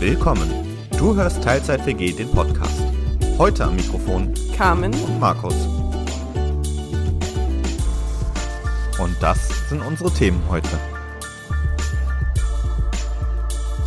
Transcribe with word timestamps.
Willkommen. 0.00 0.50
Du 0.98 1.14
hörst 1.14 1.42
Teilzeit 1.42 1.86
WG 1.86 2.12
den 2.12 2.30
Podcast. 2.30 2.82
Heute 3.38 3.64
am 3.64 3.76
Mikrofon 3.76 4.34
Carmen 4.56 4.92
und 4.92 5.20
Markus. 5.20 5.54
Und 8.98 9.16
das 9.20 9.68
sind 9.68 9.80
unsere 9.82 10.10
Themen 10.12 10.42
heute. 10.50 10.68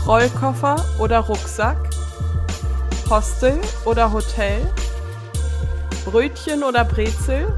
Rollkoffer 0.06 0.84
oder 0.98 1.20
Rucksack, 1.20 1.78
Hostel 3.10 3.60
oder 3.86 4.12
Hotel, 4.12 4.62
Brötchen 6.06 6.64
oder 6.64 6.86
Brezel 6.86 7.54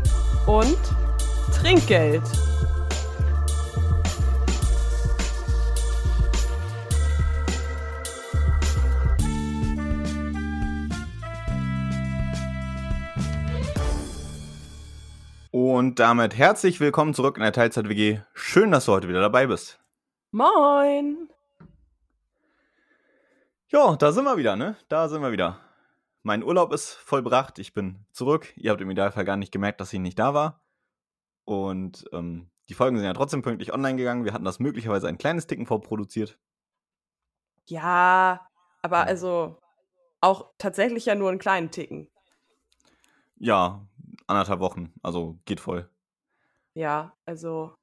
und 0.48 0.78
Trinkgeld. 1.54 2.24
Und 15.79 15.97
damit 15.97 16.38
herzlich 16.38 16.82
willkommen 16.82 17.14
zurück 17.14 17.38
in 17.38 17.42
der 17.42 17.54
Teilzeit 17.54 17.87
WG. 17.87 18.20
Schön, 18.33 18.70
dass 18.70 18.83
du 18.83 18.92
heute 18.92 19.07
wieder 19.07 19.21
dabei 19.21 19.47
bist. 19.47 19.79
Moin! 20.32 21.29
Ja, 23.70 23.96
da 23.96 24.11
sind 24.11 24.25
wir 24.25 24.36
wieder, 24.36 24.57
ne? 24.57 24.75
Da 24.89 25.07
sind 25.07 25.21
wir 25.21 25.32
wieder. 25.32 25.61
Mein 26.21 26.43
Urlaub 26.43 26.73
ist 26.73 26.96
vollbracht. 26.96 27.60
Ich 27.60 27.73
bin 27.73 28.06
zurück. 28.11 28.51
Ihr 28.57 28.71
habt 28.71 28.82
im 28.82 28.92
Idealfall 28.92 29.23
gar 29.23 29.37
nicht 29.37 29.54
gemerkt, 29.54 29.79
dass 29.79 29.93
ich 29.93 30.01
nicht 30.01 30.20
da 30.20 30.34
war. 30.34 30.60
Und 31.46 32.03
ähm, 32.11 32.50
die 32.67 32.73
Folgen 32.73 32.98
sind 32.98 33.06
ja 33.06 33.14
trotzdem 33.14 33.42
pünktlich 33.42 33.72
online 33.72 33.95
gegangen. 33.95 34.25
Wir 34.25 34.34
hatten 34.34 34.44
das 34.44 34.59
möglicherweise 34.59 35.08
ein 35.08 35.17
kleines 35.17 35.48
Ticken 35.48 35.66
vorproduziert. 35.66 36.38
Ja, 37.67 38.45
aber 38.81 39.06
also 39.06 39.58
auch 40.20 40.52
tatsächlich 40.58 41.06
ja 41.06 41.16
nur 41.16 41.30
einen 41.30 41.39
kleinen 41.39 41.72
Ticken. 41.72 42.09
Ja, 43.38 43.88
anderthalb 44.30 44.60
Wochen. 44.60 44.94
Also 45.02 45.40
geht 45.46 45.60
voll. 45.60 45.90
Ja, 46.74 47.14
also 47.26 47.76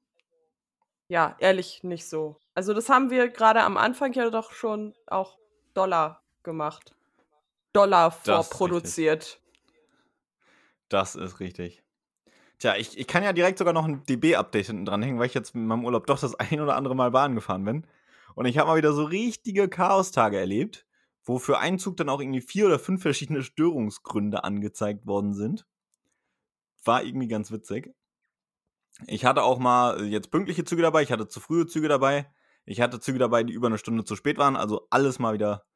ja, 1.09 1.37
ehrlich 1.39 1.83
nicht 1.83 2.09
so. 2.09 2.41
Also 2.55 2.75
das 2.75 2.89
haben 2.89 3.11
wir 3.11 3.29
gerade 3.29 3.63
am 3.63 3.77
Anfang 3.77 4.13
ja 4.13 4.29
doch 4.31 4.53
schon 4.53 4.95
auch 5.07 5.39
Dollar 5.75 6.23
gemacht. 6.43 6.95
Dollar 7.73 8.09
Das 8.25 8.47
ist 8.47 8.55
vorproduziert. 8.55 9.41
Das 10.89 11.15
ist 11.15 11.41
richtig. 11.41 11.83
Tja, 12.59 12.75
ich, 12.77 12.99
ich 12.99 13.07
kann 13.07 13.23
ja 13.23 13.33
direkt 13.33 13.59
sogar 13.59 13.75
noch 13.75 13.85
ein 13.85 14.03
DB-Update 14.05 14.67
hinten 14.67 14.87
dranhängen, 14.87 15.19
weil 15.19 15.27
ich 15.27 15.35
jetzt 15.35 15.55
mit 15.55 15.67
meinem 15.67 15.85
Urlaub 15.85 16.07
doch 16.07 16.19
das 16.19 16.35
ein 16.41 16.61
oder 16.61 16.77
andere 16.77 16.97
Mal 16.97 17.11
Bahn 17.11 17.35
gefahren 17.35 17.65
bin. 17.65 17.87
Und 18.35 18.47
ich 18.47 18.59
habe 18.59 18.69
mal 18.69 18.77
wieder 18.77 18.93
so 18.93 19.05
richtige 19.05 19.69
Chaostage 19.69 20.39
erlebt, 20.39 20.87
wo 21.25 21.39
für 21.39 21.59
einen 21.59 21.79
Zug 21.79 21.97
dann 21.97 22.09
auch 22.09 22.21
irgendwie 22.21 22.41
vier 22.41 22.67
oder 22.67 22.79
fünf 22.79 23.03
verschiedene 23.03 23.43
Störungsgründe 23.43 24.45
angezeigt 24.45 25.07
worden 25.07 25.35
sind. 25.35 25.67
War 26.87 27.03
irgendwie 27.05 27.29
ganz 27.29 27.51
witzig. 27.51 27.95
Ich 29.07 29.25
hatte 29.25 29.43
auch 29.43 29.59
mal 29.59 30.01
äh, 30.01 30.05
jetzt 30.05 30.31
pünktliche 30.31 30.65
Züge 30.65 30.83
dabei, 30.83 31.03
ich 31.03 31.13
hatte 31.13 31.29
zu 31.29 31.41
frühe 31.41 31.67
Züge 31.67 31.89
dabei, 31.89 32.31
ich 32.65 32.81
hatte 32.81 33.01
Züge 33.01 33.19
dabei, 33.19 33.43
die 33.45 33.53
über 33.53 33.67
eine 33.67 33.79
Stunde 33.79 34.05
zu 34.05 34.17
spät 34.17 34.39
waren, 34.39 34.57
also 34.57 34.87
alles 34.91 35.19
mal 35.19 35.35
wieder 35.35 35.67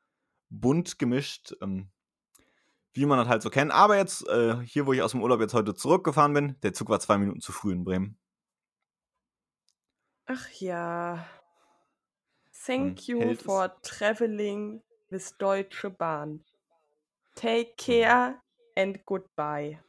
bunt 0.50 0.98
gemischt, 0.98 1.54
ähm, 1.62 1.90
wie 2.92 3.06
man 3.06 3.18
das 3.18 3.28
halt 3.28 3.42
so 3.42 3.50
kennt. 3.50 3.72
Aber 3.72 3.96
jetzt, 3.96 4.26
äh, 4.28 4.56
hier, 4.64 4.86
wo 4.86 4.92
ich 4.92 5.02
aus 5.02 5.12
dem 5.12 5.22
Urlaub 5.22 5.40
jetzt 5.40 5.54
heute 5.54 5.74
zurückgefahren 5.74 6.34
bin, 6.34 6.60
der 6.62 6.72
Zug 6.72 6.88
war 6.88 7.00
zwei 7.00 7.18
Minuten 7.18 7.40
zu 7.40 7.52
früh 7.52 7.72
in 7.72 7.84
Bremen. 7.84 8.18
Ach 10.26 10.48
ja. 10.60 11.26
Man 12.76 12.96
Thank 12.96 13.08
you 13.08 13.18
hält 13.18 13.46
es. 13.46 13.46
for 13.46 13.68
traveling 13.82 14.82
with 15.08 15.36
Deutsche 15.38 15.90
Bahn. 15.90 16.44
Take 17.34 17.76
Mhm. 17.86 18.04
care 18.04 18.42
and 18.76 19.04
goodbye. 19.06 19.80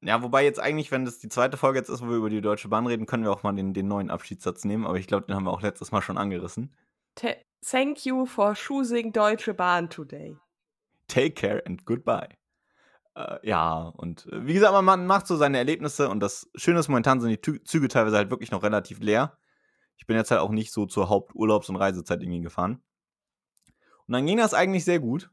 Ja, 0.00 0.22
wobei 0.22 0.44
jetzt 0.44 0.60
eigentlich, 0.60 0.90
wenn 0.92 1.04
das 1.04 1.18
die 1.18 1.28
zweite 1.28 1.56
Folge 1.56 1.78
jetzt 1.80 1.88
ist, 1.88 2.02
wo 2.02 2.08
wir 2.08 2.16
über 2.16 2.30
die 2.30 2.40
Deutsche 2.40 2.68
Bahn 2.68 2.86
reden, 2.86 3.06
können 3.06 3.24
wir 3.24 3.32
auch 3.32 3.42
mal 3.42 3.52
den, 3.54 3.74
den 3.74 3.88
neuen 3.88 4.10
Abschiedssatz 4.10 4.64
nehmen. 4.64 4.86
Aber 4.86 4.96
ich 4.98 5.06
glaube, 5.08 5.26
den 5.26 5.34
haben 5.34 5.44
wir 5.44 5.52
auch 5.52 5.62
letztes 5.62 5.90
Mal 5.90 6.02
schon 6.02 6.18
angerissen. 6.18 6.72
Ta 7.16 7.30
thank 7.68 8.04
you 8.06 8.24
for 8.24 8.54
choosing 8.54 9.12
Deutsche 9.12 9.54
Bahn 9.54 9.90
today. 9.90 10.36
Take 11.08 11.32
care 11.32 11.62
and 11.66 11.84
goodbye. 11.84 12.28
Äh, 13.16 13.38
ja, 13.42 13.88
und 13.96 14.26
äh, 14.26 14.46
wie 14.46 14.54
gesagt, 14.54 14.72
man- 14.72 14.84
man 14.84 15.06
macht 15.06 15.26
so 15.26 15.36
seine 15.36 15.58
Erlebnisse 15.58 16.08
und 16.08 16.20
das 16.20 16.48
Schöne 16.54 16.78
ist, 16.78 16.86
momentan 16.88 17.20
sind 17.20 17.30
die 17.30 17.40
Tü 17.40 17.58
Züge 17.64 17.88
teilweise 17.88 18.16
halt 18.16 18.30
wirklich 18.30 18.52
noch 18.52 18.62
relativ 18.62 19.00
leer. 19.00 19.36
Ich 19.96 20.06
bin 20.06 20.16
jetzt 20.16 20.30
halt 20.30 20.40
auch 20.40 20.50
nicht 20.50 20.72
so 20.72 20.86
zur 20.86 21.08
Haupturlaubs- 21.10 21.68
und 21.70 21.76
Reisezeit 21.76 22.22
irgendwie 22.22 22.42
gefahren. 22.42 22.80
Und 24.06 24.12
dann 24.12 24.24
ging 24.26 24.38
das 24.38 24.54
eigentlich 24.54 24.84
sehr 24.84 25.00
gut. 25.00 25.28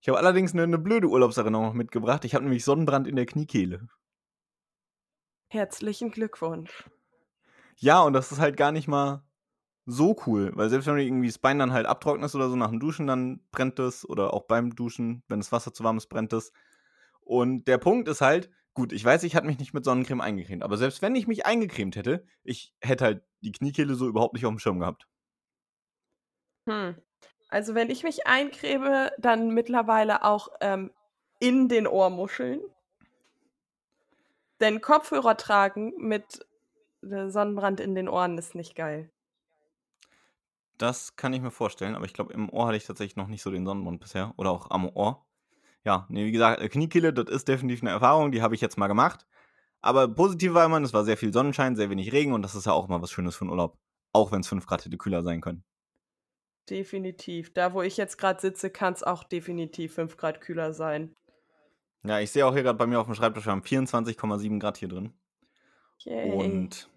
Ich 0.00 0.08
habe 0.08 0.18
allerdings 0.18 0.52
eine, 0.52 0.62
eine 0.62 0.78
blöde 0.78 1.08
Urlaubserinnerung 1.08 1.66
noch 1.66 1.74
mitgebracht. 1.74 2.24
Ich 2.24 2.34
habe 2.34 2.44
nämlich 2.44 2.64
Sonnenbrand 2.64 3.06
in 3.06 3.16
der 3.16 3.26
Kniekehle. 3.26 3.88
Herzlichen 5.48 6.10
Glückwunsch. 6.10 6.84
Ja, 7.78 8.02
und 8.02 8.12
das 8.12 8.32
ist 8.32 8.38
halt 8.38 8.56
gar 8.56 8.72
nicht 8.72 8.88
mal 8.88 9.22
so 9.86 10.16
cool, 10.26 10.50
weil 10.54 10.68
selbst 10.68 10.86
wenn 10.86 10.96
du 10.96 11.02
irgendwie 11.02 11.28
das 11.28 11.38
Bein 11.38 11.58
dann 11.58 11.72
halt 11.72 11.86
abtrocknest 11.86 12.34
oder 12.34 12.48
so 12.48 12.56
nach 12.56 12.70
dem 12.70 12.80
Duschen, 12.80 13.06
dann 13.06 13.40
brennt 13.52 13.78
es 13.78 14.08
oder 14.08 14.34
auch 14.34 14.42
beim 14.46 14.74
Duschen, 14.74 15.22
wenn 15.28 15.38
das 15.38 15.52
Wasser 15.52 15.72
zu 15.72 15.84
warm 15.84 15.96
ist, 15.96 16.08
brennt 16.08 16.32
es. 16.32 16.52
Und 17.20 17.68
der 17.68 17.78
Punkt 17.78 18.08
ist 18.08 18.20
halt, 18.20 18.50
gut, 18.74 18.92
ich 18.92 19.04
weiß, 19.04 19.22
ich 19.22 19.36
hatte 19.36 19.46
mich 19.46 19.58
nicht 19.58 19.74
mit 19.74 19.84
Sonnencreme 19.84 20.20
eingecremt, 20.20 20.62
aber 20.64 20.76
selbst 20.76 21.02
wenn 21.02 21.14
ich 21.14 21.28
mich 21.28 21.46
eingecremt 21.46 21.96
hätte, 21.96 22.26
ich 22.42 22.74
hätte 22.80 23.04
halt 23.04 23.24
die 23.42 23.52
Kniekehle 23.52 23.94
so 23.94 24.08
überhaupt 24.08 24.34
nicht 24.34 24.46
auf 24.46 24.52
dem 24.52 24.58
Schirm 24.58 24.80
gehabt. 24.80 25.06
Hm. 26.68 26.96
Also 27.48 27.74
wenn 27.74 27.90
ich 27.90 28.02
mich 28.02 28.26
eincreme, 28.26 29.10
dann 29.18 29.50
mittlerweile 29.50 30.24
auch 30.24 30.48
ähm, 30.60 30.90
in 31.38 31.68
den 31.68 31.86
Ohrmuscheln. 31.86 32.60
Denn 34.60 34.80
Kopfhörer 34.80 35.36
tragen 35.36 35.92
mit 35.98 36.46
äh, 37.02 37.28
Sonnenbrand 37.28 37.80
in 37.80 37.94
den 37.94 38.08
Ohren 38.08 38.38
ist 38.38 38.54
nicht 38.54 38.74
geil. 38.74 39.10
Das 40.78 41.16
kann 41.16 41.32
ich 41.32 41.40
mir 41.40 41.50
vorstellen, 41.50 41.94
aber 41.94 42.04
ich 42.04 42.12
glaube, 42.12 42.34
im 42.34 42.50
Ohr 42.50 42.66
hatte 42.66 42.76
ich 42.76 42.84
tatsächlich 42.84 43.16
noch 43.16 43.28
nicht 43.28 43.42
so 43.42 43.50
den 43.50 43.64
Sonnenbrand 43.64 44.00
bisher 44.00 44.34
oder 44.36 44.50
auch 44.50 44.70
am 44.70 44.88
Ohr. 44.88 45.24
Ja, 45.84 46.06
nee, 46.08 46.26
wie 46.26 46.32
gesagt, 46.32 46.60
äh, 46.60 46.68
Kniekehle, 46.68 47.12
das 47.12 47.30
ist 47.34 47.48
definitiv 47.48 47.82
eine 47.82 47.92
Erfahrung, 47.92 48.32
die 48.32 48.42
habe 48.42 48.54
ich 48.54 48.60
jetzt 48.60 48.76
mal 48.76 48.88
gemacht. 48.88 49.26
Aber 49.80 50.08
positiv 50.08 50.54
war 50.54 50.64
immer, 50.66 50.80
es 50.82 50.92
war 50.92 51.04
sehr 51.04 51.16
viel 51.16 51.32
Sonnenschein, 51.32 51.76
sehr 51.76 51.90
wenig 51.90 52.12
Regen 52.12 52.32
und 52.32 52.42
das 52.42 52.54
ist 52.54 52.66
ja 52.66 52.72
auch 52.72 52.88
immer 52.88 53.00
was 53.00 53.10
Schönes 53.10 53.36
für 53.36 53.42
einen 53.42 53.50
Urlaub. 53.50 53.78
Auch 54.12 54.32
wenn 54.32 54.40
es 54.40 54.48
5 54.48 54.66
Grad 54.66 54.84
hätte 54.84 54.98
kühler 54.98 55.22
sein 55.22 55.40
können. 55.40 55.64
Definitiv. 56.68 57.52
Da, 57.54 57.72
wo 57.74 57.82
ich 57.82 57.96
jetzt 57.96 58.18
gerade 58.18 58.40
sitze, 58.40 58.70
kann 58.70 58.92
es 58.92 59.02
auch 59.02 59.24
definitiv 59.24 59.94
5 59.94 60.16
Grad 60.16 60.40
kühler 60.40 60.72
sein. 60.72 61.14
Ja, 62.04 62.20
ich 62.20 62.30
sehe 62.30 62.46
auch 62.46 62.52
hier 62.52 62.62
gerade 62.62 62.78
bei 62.78 62.86
mir 62.86 63.00
auf 63.00 63.06
dem 63.06 63.14
Schreibtisch, 63.14 63.46
wir 63.46 63.52
haben 63.52 63.62
24,7 63.62 64.60
Grad 64.60 64.76
hier 64.76 64.88
drin. 64.88 65.12
Yay. 65.98 66.30
Und 66.30 66.88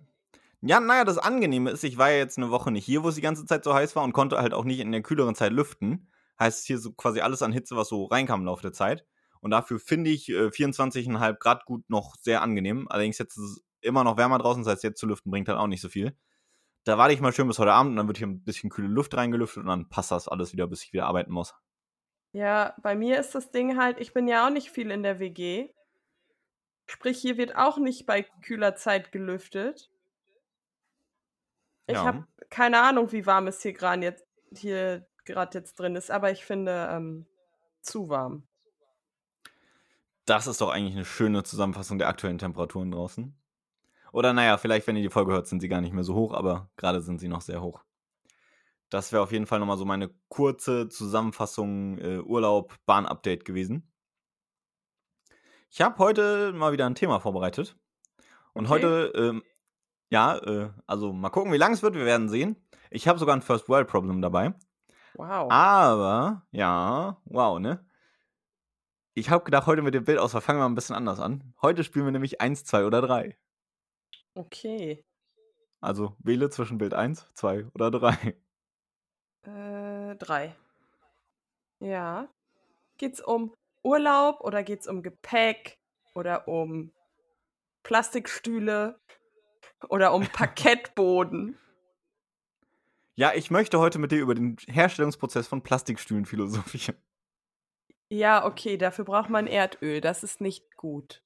ja, 0.61 0.79
naja, 0.79 1.05
das 1.05 1.17
Angenehme 1.17 1.71
ist, 1.71 1.83
ich 1.83 1.97
war 1.97 2.11
ja 2.11 2.17
jetzt 2.17 2.37
eine 2.37 2.51
Woche 2.51 2.71
nicht 2.71 2.85
hier, 2.85 3.03
wo 3.03 3.09
es 3.09 3.15
die 3.15 3.21
ganze 3.21 3.45
Zeit 3.45 3.63
so 3.63 3.73
heiß 3.73 3.95
war 3.95 4.03
und 4.03 4.13
konnte 4.13 4.37
halt 4.37 4.53
auch 4.53 4.65
nicht 4.65 4.79
in 4.79 4.91
der 4.91 5.01
kühleren 5.01 5.35
Zeit 5.35 5.53
lüften. 5.53 6.09
Heißt 6.39 6.65
hier 6.65 6.77
so 6.79 6.91
quasi 6.93 7.21
alles 7.21 7.41
an 7.41 7.53
Hitze, 7.53 7.75
was 7.75 7.89
so 7.89 8.05
reinkam 8.05 8.41
im 8.41 8.45
Laufe 8.45 8.61
der 8.61 8.73
Zeit. 8.73 9.05
Und 9.41 9.51
dafür 9.51 9.79
finde 9.79 10.09
ich 10.09 10.29
äh, 10.29 10.47
24,5 10.47 11.33
Grad 11.35 11.65
gut 11.65 11.89
noch 11.89 12.15
sehr 12.17 12.41
angenehm. 12.41 12.87
Allerdings 12.89 13.17
jetzt 13.17 13.37
ist 13.37 13.43
es 13.43 13.63
immer 13.81 14.03
noch 14.03 14.17
wärmer 14.17 14.37
draußen, 14.37 14.63
das 14.63 14.73
heißt, 14.73 14.83
jetzt 14.83 14.99
zu 14.99 15.07
lüften 15.07 15.31
bringt 15.31 15.47
halt 15.47 15.57
auch 15.57 15.67
nicht 15.67 15.81
so 15.81 15.87
viel. 15.89 16.15
Da 16.89 16.97
warte 16.97 17.13
ich 17.13 17.21
mal 17.21 17.31
schön 17.31 17.47
bis 17.47 17.59
heute 17.59 17.71
Abend 17.71 17.91
und 17.91 17.97
dann 17.97 18.07
wird 18.07 18.17
hier 18.17 18.25
ein 18.25 18.43
bisschen 18.43 18.71
kühle 18.71 18.87
Luft 18.87 19.15
reingelüftet 19.15 19.61
und 19.61 19.69
dann 19.69 19.89
passt 19.89 20.09
das 20.09 20.27
alles 20.27 20.53
wieder, 20.53 20.65
bis 20.65 20.83
ich 20.83 20.91
wieder 20.91 21.05
arbeiten 21.05 21.31
muss. 21.31 21.53
Ja, 22.31 22.73
bei 22.81 22.95
mir 22.95 23.19
ist 23.19 23.35
das 23.35 23.51
Ding 23.51 23.77
halt, 23.77 23.99
ich 23.99 24.11
bin 24.11 24.27
ja 24.27 24.47
auch 24.47 24.49
nicht 24.49 24.71
viel 24.71 24.89
in 24.89 25.03
der 25.03 25.19
WG. 25.19 25.69
Sprich, 26.87 27.19
hier 27.19 27.37
wird 27.37 27.55
auch 27.55 27.77
nicht 27.77 28.07
bei 28.07 28.23
kühler 28.41 28.75
Zeit 28.75 29.11
gelüftet. 29.11 29.91
Ich 31.85 31.93
Ja. 31.93 32.05
habe 32.05 32.25
keine 32.49 32.81
Ahnung, 32.81 33.11
wie 33.11 33.27
warm 33.27 33.45
es 33.45 33.61
hier 33.61 33.73
gerade 33.73 34.01
jetzt, 34.01 34.25
hier 34.51 35.05
jetzt 35.53 35.75
drin 35.75 35.95
ist, 35.95 36.09
aber 36.09 36.31
ich 36.31 36.43
finde 36.43 36.89
ähm, 36.91 37.27
zu 37.81 38.09
warm. 38.09 38.47
Das 40.25 40.47
ist 40.47 40.59
doch 40.61 40.69
eigentlich 40.71 40.95
eine 40.95 41.05
schöne 41.05 41.43
Zusammenfassung 41.43 41.99
der 41.99 42.07
aktuellen 42.07 42.39
Temperaturen 42.39 42.89
draußen. 42.89 43.38
Oder 44.11 44.33
naja, 44.33 44.57
vielleicht, 44.57 44.87
wenn 44.87 44.95
ihr 44.95 45.03
die 45.03 45.09
Folge 45.09 45.31
hört, 45.33 45.47
sind 45.47 45.59
sie 45.61 45.69
gar 45.69 45.81
nicht 45.81 45.93
mehr 45.93 46.03
so 46.03 46.15
hoch, 46.15 46.33
aber 46.33 46.69
gerade 46.77 47.01
sind 47.01 47.19
sie 47.19 47.27
noch 47.27 47.41
sehr 47.41 47.61
hoch. 47.61 47.83
Das 48.89 49.11
wäre 49.11 49.21
auf 49.21 49.31
jeden 49.31 49.45
Fall 49.45 49.59
nochmal 49.59 49.77
so 49.77 49.85
meine 49.85 50.09
kurze 50.29 50.89
Zusammenfassung 50.89 51.99
äh, 51.99 52.19
Urlaub, 52.19 52.75
Bahn-Update 52.85 53.45
gewesen. 53.45 53.91
Ich 55.69 55.81
habe 55.81 55.97
heute 55.99 56.51
mal 56.53 56.71
wieder 56.71 56.87
ein 56.87 56.95
Thema 56.95 57.19
vorbereitet. 57.19 57.77
Und 58.53 58.65
Okay. 58.65 58.73
heute, 58.73 59.11
ähm, 59.15 59.43
ja, 60.09 60.37
äh, 60.37 60.71
also 60.87 61.13
mal 61.13 61.29
gucken, 61.29 61.53
wie 61.53 61.57
lang 61.57 61.73
es 61.73 61.83
wird, 61.83 61.93
wir 61.93 62.05
werden 62.05 62.29
sehen. 62.29 62.55
Ich 62.89 63.07
habe 63.07 63.19
sogar 63.19 63.35
ein 63.35 63.43
First 63.43 63.69
World 63.69 63.87
Problem 63.87 64.21
dabei. 64.23 64.55
Wow. 65.13 65.51
Aber, 65.51 66.47
ja, 66.51 67.21
wow, 67.25 67.59
ne? 67.59 67.85
Ich 69.13 69.29
habe 69.29 69.43
gedacht, 69.43 69.67
heute 69.67 69.81
mit 69.83 69.93
dem 69.93 70.05
Bildauswahl 70.05 70.41
fangen 70.41 70.59
wir 70.59 70.63
mal 70.63 70.69
ein 70.71 70.75
bisschen 70.75 70.95
anders 70.95 71.19
an. 71.19 71.53
Heute 71.61 71.83
spielen 71.83 72.05
wir 72.05 72.11
nämlich 72.11 72.41
1, 72.41 72.63
2 72.63 72.85
oder 72.85 73.01
3. 73.01 73.37
Okay. 74.39 75.03
Also 75.81 76.15
wähle 76.19 76.49
zwischen 76.49 76.77
Bild 76.77 76.93
1, 76.93 77.29
2 77.33 77.67
oder 77.73 77.91
3. 77.91 78.35
Äh, 79.43 80.17
drei. 80.17 80.53
Ja. 81.79 82.27
Geht's 82.97 83.21
um 83.21 83.53
Urlaub 83.83 84.41
oder 84.41 84.63
geht's 84.63 84.85
um 84.85 85.01
Gepäck 85.01 85.79
oder 86.13 86.49
um 86.49 86.91
Plastikstühle 87.83 88.99
oder 89.87 90.13
um 90.13 90.27
Parkettboden? 90.33 91.57
Ja, 93.15 93.33
ich 93.33 93.49
möchte 93.49 93.79
heute 93.79 93.97
mit 93.97 94.11
dir 94.11 94.19
über 94.19 94.35
den 94.35 94.57
Herstellungsprozess 94.67 95.47
von 95.47 95.63
Plastikstühlen 95.63 96.25
philosophieren. 96.25 97.01
Ja, 98.11 98.45
okay, 98.45 98.77
dafür 98.77 99.05
braucht 99.05 99.29
man 99.29 99.47
Erdöl. 99.47 100.01
Das 100.01 100.23
ist 100.23 100.41
nicht 100.41 100.75
gut. 100.75 101.23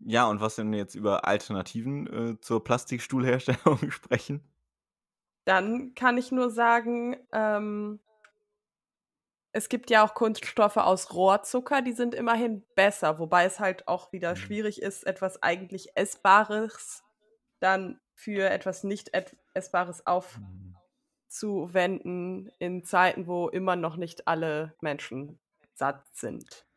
Ja, 0.00 0.28
und 0.28 0.40
was 0.40 0.58
wenn 0.58 0.70
wir 0.70 0.78
jetzt 0.78 0.94
über 0.94 1.26
Alternativen 1.26 2.06
äh, 2.06 2.40
zur 2.40 2.64
Plastikstuhlherstellung 2.64 3.78
sprechen? 3.90 4.42
Dann 5.44 5.94
kann 5.94 6.18
ich 6.18 6.30
nur 6.30 6.50
sagen, 6.50 7.16
ähm, 7.32 8.00
es 9.52 9.68
gibt 9.68 9.90
ja 9.90 10.04
auch 10.04 10.14
Kunststoffe 10.14 10.76
aus 10.76 11.14
Rohrzucker, 11.14 11.82
die 11.82 11.92
sind 11.92 12.14
immerhin 12.14 12.64
besser, 12.74 13.18
wobei 13.18 13.44
es 13.44 13.60
halt 13.60 13.88
auch 13.88 14.12
wieder 14.12 14.32
Mhm. 14.32 14.36
schwierig 14.36 14.82
ist, 14.82 15.06
etwas 15.06 15.42
eigentlich 15.42 15.96
Essbares 15.96 17.02
dann 17.60 18.00
für 18.14 18.50
etwas 18.50 18.84
nicht 18.84 19.10
Essbares 19.54 20.04
aufzuwenden 20.06 22.50
in 22.58 22.84
Zeiten, 22.84 23.26
wo 23.26 23.48
immer 23.48 23.76
noch 23.76 23.96
nicht 23.96 24.28
alle 24.28 24.74
Menschen 24.80 25.40
satt 25.74 26.04
sind. 26.12 26.67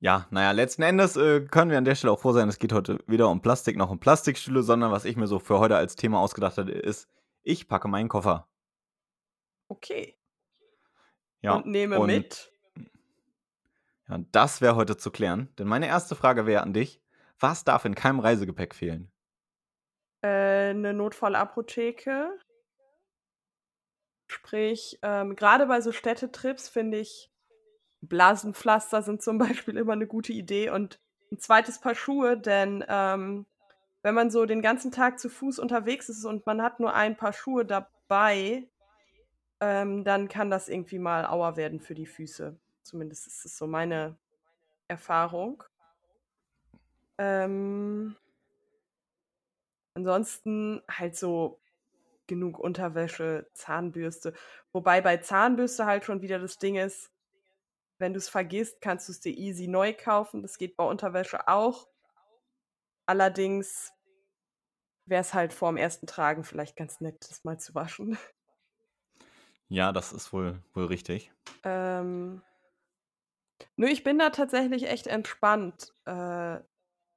Ja, 0.00 0.26
naja, 0.30 0.50
letzten 0.50 0.82
Endes 0.82 1.16
äh, 1.16 1.40
können 1.40 1.70
wir 1.70 1.78
an 1.78 1.84
der 1.86 1.94
Stelle 1.94 2.12
auch 2.12 2.20
froh 2.20 2.32
sein, 2.32 2.48
es 2.48 2.58
geht 2.58 2.72
heute 2.72 2.98
weder 3.06 3.28
um 3.30 3.40
Plastik 3.40 3.76
noch 3.76 3.90
um 3.90 3.98
Plastikstühle, 3.98 4.62
sondern 4.62 4.92
was 4.92 5.06
ich 5.06 5.16
mir 5.16 5.26
so 5.26 5.38
für 5.38 5.58
heute 5.58 5.76
als 5.76 5.96
Thema 5.96 6.20
ausgedacht 6.20 6.58
hatte, 6.58 6.72
ist, 6.72 7.08
ich 7.42 7.66
packe 7.66 7.88
meinen 7.88 8.08
Koffer. 8.08 8.46
Okay. 9.68 10.18
Ja, 11.40 11.54
und 11.54 11.66
nehme 11.66 11.98
und- 11.98 12.08
mit. 12.08 12.52
Ja, 14.08 14.18
das 14.30 14.60
wäre 14.60 14.76
heute 14.76 14.96
zu 14.96 15.10
klären, 15.10 15.48
denn 15.58 15.66
meine 15.66 15.88
erste 15.88 16.14
Frage 16.14 16.46
wäre 16.46 16.62
an 16.62 16.72
dich, 16.72 17.00
was 17.40 17.64
darf 17.64 17.84
in 17.84 17.94
keinem 17.94 18.20
Reisegepäck 18.20 18.74
fehlen? 18.74 19.10
Äh, 20.22 20.70
eine 20.70 20.94
Notfallapotheke. 20.94 22.38
Sprich, 24.28 24.98
ähm, 25.02 25.36
gerade 25.36 25.66
bei 25.66 25.80
so 25.80 25.92
Städtetrips 25.92 26.68
finde 26.68 26.98
ich, 26.98 27.30
Blasenpflaster 28.08 29.02
sind 29.02 29.22
zum 29.22 29.38
Beispiel 29.38 29.76
immer 29.76 29.92
eine 29.92 30.06
gute 30.06 30.32
Idee 30.32 30.70
und 30.70 31.00
ein 31.32 31.38
zweites 31.38 31.80
Paar 31.80 31.94
Schuhe, 31.94 32.38
denn 32.38 32.84
ähm, 32.88 33.46
wenn 34.02 34.14
man 34.14 34.30
so 34.30 34.46
den 34.46 34.62
ganzen 34.62 34.92
Tag 34.92 35.18
zu 35.18 35.28
Fuß 35.28 35.58
unterwegs 35.58 36.08
ist 36.08 36.24
und 36.24 36.46
man 36.46 36.62
hat 36.62 36.78
nur 36.78 36.94
ein 36.94 37.16
Paar 37.16 37.32
Schuhe 37.32 37.64
dabei, 37.64 38.68
ähm, 39.60 40.04
dann 40.04 40.28
kann 40.28 40.50
das 40.50 40.68
irgendwie 40.68 40.98
mal 40.98 41.26
Auer 41.26 41.56
werden 41.56 41.80
für 41.80 41.94
die 41.94 42.06
Füße. 42.06 42.56
Zumindest 42.82 43.26
ist 43.26 43.44
es 43.44 43.58
so 43.58 43.66
meine 43.66 44.16
Erfahrung. 44.86 45.64
Ähm, 47.18 48.14
ansonsten 49.94 50.82
halt 50.88 51.16
so 51.16 51.58
genug 52.26 52.58
Unterwäsche, 52.58 53.48
Zahnbürste. 53.54 54.34
Wobei 54.72 55.00
bei 55.00 55.16
Zahnbürste 55.16 55.86
halt 55.86 56.04
schon 56.04 56.22
wieder 56.22 56.38
das 56.38 56.58
Ding 56.58 56.76
ist, 56.76 57.10
wenn 57.98 58.12
du 58.12 58.18
es 58.18 58.28
vergisst, 58.28 58.80
kannst 58.80 59.08
du 59.08 59.12
es 59.12 59.20
dir 59.20 59.36
easy 59.36 59.68
neu 59.68 59.94
kaufen. 59.94 60.42
Das 60.42 60.58
geht 60.58 60.76
bei 60.76 60.84
Unterwäsche 60.84 61.48
auch. 61.48 61.88
Allerdings 63.06 63.92
wäre 65.06 65.20
es 65.20 65.34
halt 65.34 65.52
vor 65.52 65.70
dem 65.70 65.76
ersten 65.76 66.06
Tragen 66.06 66.44
vielleicht 66.44 66.76
ganz 66.76 67.00
nett, 67.00 67.16
das 67.28 67.44
mal 67.44 67.58
zu 67.58 67.74
waschen. 67.74 68.18
Ja, 69.68 69.92
das 69.92 70.12
ist 70.12 70.32
wohl, 70.32 70.62
wohl 70.74 70.86
richtig. 70.86 71.32
Ähm, 71.64 72.42
nö, 73.76 73.88
ich 73.88 74.04
bin 74.04 74.18
da 74.18 74.30
tatsächlich 74.30 74.88
echt 74.88 75.06
entspannt, 75.06 75.92
äh, 76.04 76.60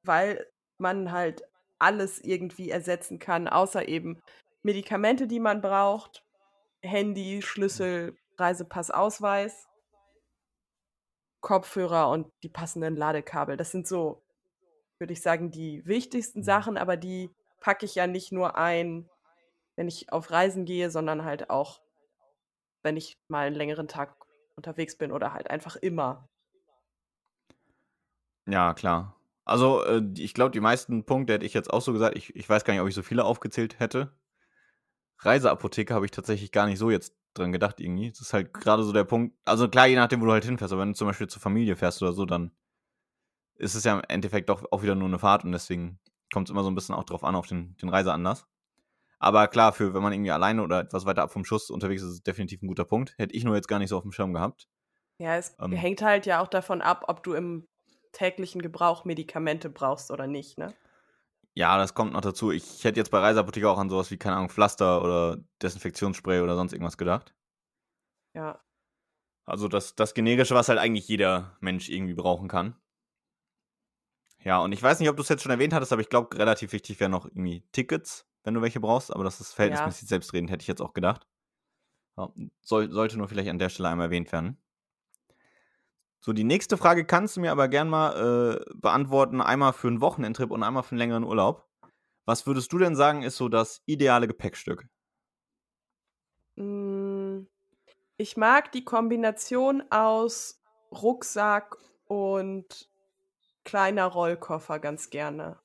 weil 0.03 0.47
man 0.77 1.11
halt 1.11 1.43
alles 1.77 2.19
irgendwie 2.19 2.69
ersetzen 2.71 3.19
kann, 3.19 3.47
außer 3.47 3.87
eben 3.87 4.21
Medikamente, 4.63 5.27
die 5.27 5.39
man 5.39 5.61
braucht, 5.61 6.25
Handy, 6.81 7.41
Schlüssel, 7.41 8.17
Reisepass, 8.37 8.91
Ausweis, 8.91 9.68
Kopfhörer 11.41 12.09
und 12.09 12.27
die 12.43 12.49
passenden 12.49 12.95
Ladekabel. 12.95 13.57
Das 13.57 13.71
sind 13.71 13.87
so, 13.87 14.21
würde 14.99 15.13
ich 15.13 15.21
sagen, 15.21 15.51
die 15.51 15.85
wichtigsten 15.85 16.43
Sachen, 16.43 16.77
aber 16.77 16.97
die 16.97 17.29
packe 17.61 17.85
ich 17.85 17.95
ja 17.95 18.07
nicht 18.07 18.31
nur 18.31 18.57
ein, 18.57 19.09
wenn 19.75 19.87
ich 19.87 20.11
auf 20.11 20.31
Reisen 20.31 20.65
gehe, 20.65 20.91
sondern 20.91 21.23
halt 21.23 21.49
auch, 21.49 21.81
wenn 22.83 22.97
ich 22.97 23.17
mal 23.29 23.47
einen 23.47 23.55
längeren 23.55 23.87
Tag 23.87 24.15
unterwegs 24.55 24.97
bin 24.97 25.11
oder 25.11 25.33
halt 25.33 25.49
einfach 25.49 25.75
immer. 25.77 26.27
Ja, 28.45 28.73
klar. 28.73 29.15
Also, 29.45 29.83
äh, 29.83 30.01
ich 30.17 30.33
glaube, 30.33 30.51
die 30.51 30.59
meisten 30.59 31.05
Punkte 31.05 31.33
hätte 31.33 31.45
ich 31.45 31.53
jetzt 31.53 31.71
auch 31.71 31.81
so 31.81 31.93
gesagt. 31.93 32.17
Ich, 32.17 32.35
ich 32.35 32.47
weiß 32.47 32.63
gar 32.63 32.73
nicht, 32.73 32.81
ob 32.81 32.87
ich 32.87 32.95
so 32.95 33.03
viele 33.03 33.25
aufgezählt 33.25 33.79
hätte. 33.79 34.13
Reiseapotheke 35.19 35.93
habe 35.93 36.05
ich 36.05 36.11
tatsächlich 36.11 36.51
gar 36.51 36.65
nicht 36.65 36.79
so 36.79 36.89
jetzt 36.89 37.18
dran 37.33 37.51
gedacht, 37.51 37.79
irgendwie. 37.79 38.09
Das 38.09 38.21
ist 38.21 38.33
halt 38.33 38.53
gerade 38.53 38.83
so 38.83 38.91
der 38.91 39.03
Punkt. 39.03 39.35
Also, 39.45 39.69
klar, 39.69 39.87
je 39.87 39.95
nachdem, 39.95 40.21
wo 40.21 40.25
du 40.25 40.31
halt 40.31 40.45
hinfährst. 40.45 40.73
Aber 40.73 40.81
wenn 40.81 40.89
du 40.89 40.95
zum 40.95 41.07
Beispiel 41.07 41.27
zur 41.27 41.41
Familie 41.41 41.75
fährst 41.75 42.01
oder 42.01 42.13
so, 42.13 42.25
dann 42.25 42.51
ist 43.55 43.75
es 43.75 43.83
ja 43.83 43.93
im 43.97 44.03
Endeffekt 44.07 44.49
doch 44.49 44.63
auch 44.71 44.83
wieder 44.83 44.95
nur 44.95 45.07
eine 45.07 45.19
Fahrt 45.19 45.43
und 45.43 45.51
deswegen 45.51 45.99
kommt 46.31 46.47
es 46.47 46.51
immer 46.51 46.63
so 46.63 46.69
ein 46.71 46.75
bisschen 46.75 46.95
auch 46.95 47.03
drauf 47.03 47.23
an, 47.23 47.35
auf 47.35 47.47
den, 47.47 47.75
den 47.77 47.89
Reiseanlass. 47.89 48.47
Aber 49.19 49.47
klar, 49.49 49.73
für 49.73 49.93
wenn 49.93 50.01
man 50.01 50.13
irgendwie 50.13 50.31
alleine 50.31 50.63
oder 50.63 50.79
etwas 50.79 51.05
weiter 51.05 51.23
ab 51.23 51.31
vom 51.33 51.43
Schuss 51.43 51.69
unterwegs 51.69 52.01
ist, 52.01 52.07
ist 52.09 52.13
es 52.15 52.23
definitiv 52.23 52.61
ein 52.61 52.67
guter 52.67 52.85
Punkt. 52.85 53.15
Hätte 53.17 53.35
ich 53.35 53.43
nur 53.43 53.55
jetzt 53.55 53.67
gar 53.67 53.79
nicht 53.79 53.89
so 53.89 53.97
auf 53.97 54.03
dem 54.03 54.13
Schirm 54.13 54.33
gehabt. 54.33 54.69
Ja, 55.17 55.35
es 55.35 55.55
Ähm. 55.59 55.73
hängt 55.73 56.01
halt 56.01 56.25
ja 56.25 56.41
auch 56.41 56.47
davon 56.47 56.81
ab, 56.81 57.03
ob 57.09 57.21
du 57.23 57.33
im 57.33 57.67
täglichen 58.13 58.61
Gebrauch 58.61 59.03
Medikamente 59.03 59.69
brauchst 59.69 60.09
oder 60.09 60.25
nicht, 60.25 60.57
ne? 60.57 60.73
Ja, 61.59 61.77
das 61.77 61.93
kommt 61.93 62.13
noch 62.13 62.21
dazu. 62.21 62.51
Ich 62.51 62.85
hätte 62.85 63.01
jetzt 63.01 63.11
bei 63.11 63.19
Reiseapotheke 63.19 63.69
auch 63.69 63.77
an 63.77 63.89
sowas 63.89 64.09
wie, 64.11 64.17
keine 64.17 64.37
Ahnung, 64.37 64.47
Pflaster 64.47 65.03
oder 65.03 65.43
Desinfektionsspray 65.61 66.39
oder 66.39 66.55
sonst 66.55 66.71
irgendwas 66.71 66.97
gedacht. 66.97 67.35
Ja. 68.33 68.63
Also 69.45 69.67
das, 69.67 69.93
das 69.93 70.13
generische, 70.13 70.55
was 70.55 70.69
halt 70.69 70.79
eigentlich 70.79 71.09
jeder 71.09 71.57
Mensch 71.59 71.89
irgendwie 71.89 72.13
brauchen 72.13 72.47
kann. 72.47 72.79
Ja, 74.41 74.59
und 74.59 74.71
ich 74.71 74.81
weiß 74.81 75.01
nicht, 75.01 75.09
ob 75.09 75.17
du 75.17 75.21
es 75.21 75.27
jetzt 75.27 75.43
schon 75.43 75.51
erwähnt 75.51 75.73
hattest, 75.73 75.91
aber 75.91 76.01
ich 76.01 76.07
glaube, 76.07 76.37
relativ 76.37 76.71
wichtig 76.71 76.97
wären 77.01 77.11
noch 77.11 77.25
irgendwie 77.25 77.67
Tickets, 77.73 78.25
wenn 78.43 78.53
du 78.53 78.61
welche 78.61 78.79
brauchst. 78.79 79.13
Aber 79.13 79.25
das 79.25 79.41
ist 79.41 79.51
verhältnismäßig 79.51 80.07
selbstredend, 80.07 80.51
hätte 80.51 80.61
ich 80.61 80.67
jetzt 80.69 80.81
auch 80.81 80.93
gedacht. 80.93 81.27
Ja, 82.17 82.31
soll, 82.61 82.89
sollte 82.89 83.17
nur 83.17 83.27
vielleicht 83.27 83.49
an 83.49 83.59
der 83.59 83.67
Stelle 83.67 83.89
einmal 83.89 84.05
erwähnt 84.05 84.31
werden. 84.31 84.57
So, 86.21 86.33
die 86.33 86.43
nächste 86.43 86.77
Frage 86.77 87.05
kannst 87.05 87.37
du 87.37 87.41
mir 87.41 87.51
aber 87.51 87.67
gern 87.67 87.89
mal 87.89 88.61
äh, 88.67 88.73
beantworten. 88.75 89.41
Einmal 89.41 89.73
für 89.73 89.87
einen 89.87 90.01
Wochenendtrip 90.01 90.51
und 90.51 90.63
einmal 90.63 90.83
für 90.83 90.91
einen 90.91 90.99
längeren 90.99 91.23
Urlaub. 91.23 91.67
Was 92.25 92.47
würdest 92.47 92.71
du 92.73 92.77
denn 92.79 92.95
sagen, 92.95 93.23
ist 93.23 93.37
so 93.37 93.49
das 93.49 93.81
ideale 93.85 94.27
Gepäckstück? 94.27 94.87
Mm, 96.57 97.47
Ich 98.17 98.37
mag 98.37 98.71
die 98.73 98.85
Kombination 98.85 99.83
aus 99.91 100.61
Rucksack 100.91 101.77
und 102.05 102.89
kleiner 103.65 104.05
Rollkoffer 104.07 104.79
ganz 104.79 105.09
gerne. 105.11 105.59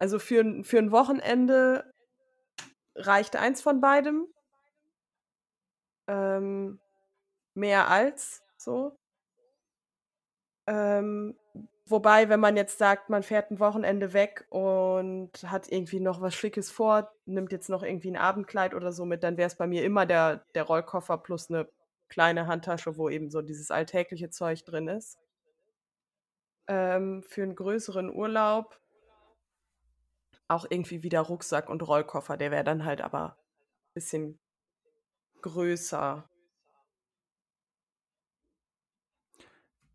Also 0.00 0.18
für, 0.18 0.40
ein- 0.40 0.64
für 0.64 0.78
ein 0.78 0.90
Wochenende 0.90 1.92
reicht 2.94 3.34
eins 3.36 3.60
von 3.62 3.80
beidem. 3.80 4.26
Ähm, 6.08 6.78
mehr 7.54 7.88
als 7.88 8.42
so. 8.58 8.98
Ähm, 10.70 11.34
wobei, 11.84 12.28
wenn 12.28 12.38
man 12.38 12.56
jetzt 12.56 12.78
sagt, 12.78 13.10
man 13.10 13.24
fährt 13.24 13.50
ein 13.50 13.58
Wochenende 13.58 14.12
weg 14.12 14.46
und 14.50 15.32
hat 15.46 15.70
irgendwie 15.70 15.98
noch 15.98 16.20
was 16.20 16.32
Schickes 16.36 16.70
vor, 16.70 17.10
nimmt 17.26 17.50
jetzt 17.50 17.68
noch 17.68 17.82
irgendwie 17.82 18.12
ein 18.12 18.16
Abendkleid 18.16 18.74
oder 18.74 18.92
so 18.92 19.04
mit, 19.04 19.24
dann 19.24 19.36
wäre 19.36 19.48
es 19.48 19.56
bei 19.56 19.66
mir 19.66 19.82
immer 19.84 20.06
der, 20.06 20.44
der 20.54 20.62
Rollkoffer 20.62 21.18
plus 21.18 21.50
eine 21.50 21.68
kleine 22.08 22.46
Handtasche, 22.46 22.96
wo 22.96 23.08
eben 23.08 23.30
so 23.30 23.42
dieses 23.42 23.72
alltägliche 23.72 24.30
Zeug 24.30 24.64
drin 24.64 24.86
ist. 24.86 25.18
Ähm, 26.68 27.24
für 27.24 27.42
einen 27.42 27.56
größeren 27.56 28.08
Urlaub 28.14 28.78
auch 30.46 30.66
irgendwie 30.68 31.02
wieder 31.02 31.20
Rucksack 31.20 31.68
und 31.68 31.82
Rollkoffer. 31.82 32.36
Der 32.36 32.52
wäre 32.52 32.64
dann 32.64 32.84
halt 32.84 33.00
aber 33.00 33.36
ein 33.36 33.94
bisschen 33.94 34.38
größer. 35.42 36.28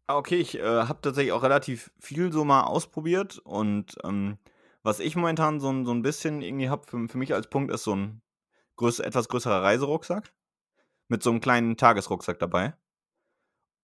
Okay, 0.08 0.36
ich 0.38 0.56
äh, 0.60 0.62
habe 0.64 1.02
tatsächlich 1.02 1.32
auch 1.34 1.42
relativ 1.42 1.92
viel 2.00 2.32
so 2.32 2.46
mal 2.46 2.64
ausprobiert 2.64 3.40
und 3.40 3.96
ähm, 4.04 4.38
was 4.84 5.00
ich 5.00 5.16
momentan 5.16 5.60
so, 5.60 5.70
ein- 5.72 5.84
so 5.86 5.92
ein 5.92 6.04
bisschen 6.04 6.42
irgendwie 6.44 6.70
habe 6.70 6.86
für, 6.88 7.08
für 7.10 7.18
mich 7.18 7.34
als 7.34 7.50
Punkt 7.50 7.74
ist 7.74 7.84
so 7.84 7.96
ein 7.96 8.22
größ 8.78 9.00
etwas 9.00 9.30
größerer 9.30 9.64
Reiserucksack 9.64 10.34
mit 11.10 11.24
so 11.24 11.32
einem 11.32 11.42
kleinen 11.42 11.78
Tagesrucksack 11.78 12.40
dabei. 12.40 12.76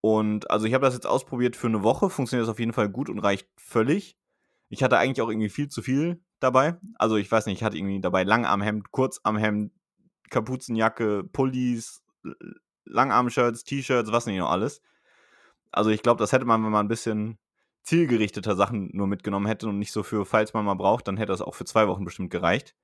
Und 0.02 0.50
also 0.50 0.66
ich 0.66 0.74
habe 0.74 0.86
das 0.86 0.94
jetzt 0.96 1.06
ausprobiert 1.06 1.56
für 1.56 1.68
eine 1.68 1.84
Woche, 1.84 2.10
funktioniert 2.10 2.48
das 2.48 2.52
auf 2.52 2.60
jeden 2.60 2.74
Fall 2.74 2.90
gut 2.90 3.10
und 3.10 3.20
reicht 3.20 3.48
völlig. 3.58 4.18
Ich 4.70 4.84
hatte 4.84 4.98
eigentlich 4.98 5.22
auch 5.22 5.30
irgendwie 5.30 5.50
viel 5.50 5.68
zu 5.70 5.82
viel 5.82 6.24
dabei. 6.40 6.78
Also 6.96 7.18
ich 7.18 7.32
weiß 7.32 7.46
nicht, 7.46 7.60
ich 7.60 7.64
hatte 7.64 7.78
irgendwie 7.78 8.02
dabei 8.02 8.24
Langarmhemd, 8.24 8.92
Kurzarmhemd, 8.92 9.72
Kapuzenjacke, 10.30 11.24
Pullis, 11.26 12.04
Langarm-Shirts, 12.86 13.64
T-Shirts, 13.64 14.12
was 14.12 14.26
nicht 14.26 14.40
noch 14.40 14.50
alles. 14.52 14.82
Also 15.72 15.90
ich 15.90 16.04
glaube, 16.04 16.20
das 16.20 16.32
hätte 16.32 16.46
man, 16.46 16.64
wenn 16.64 16.72
man 16.72 16.86
ein 16.86 16.90
bisschen 16.90 17.38
zielgerichteter 17.84 18.56
Sachen 18.56 18.90
nur 18.94 19.08
mitgenommen 19.08 19.48
hätte 19.48 19.68
und 19.68 19.80
nicht 19.80 19.92
so 19.92 20.04
für, 20.04 20.26
falls 20.26 20.54
man 20.54 20.66
mal 20.66 20.76
braucht, 20.76 21.08
dann 21.08 21.18
hätte 21.18 21.32
das 21.32 21.42
auch 21.42 21.56
für 21.56 21.66
zwei 21.66 21.88
Wochen 21.88 22.06
bestimmt 22.06 22.30
gereicht. 22.30 22.76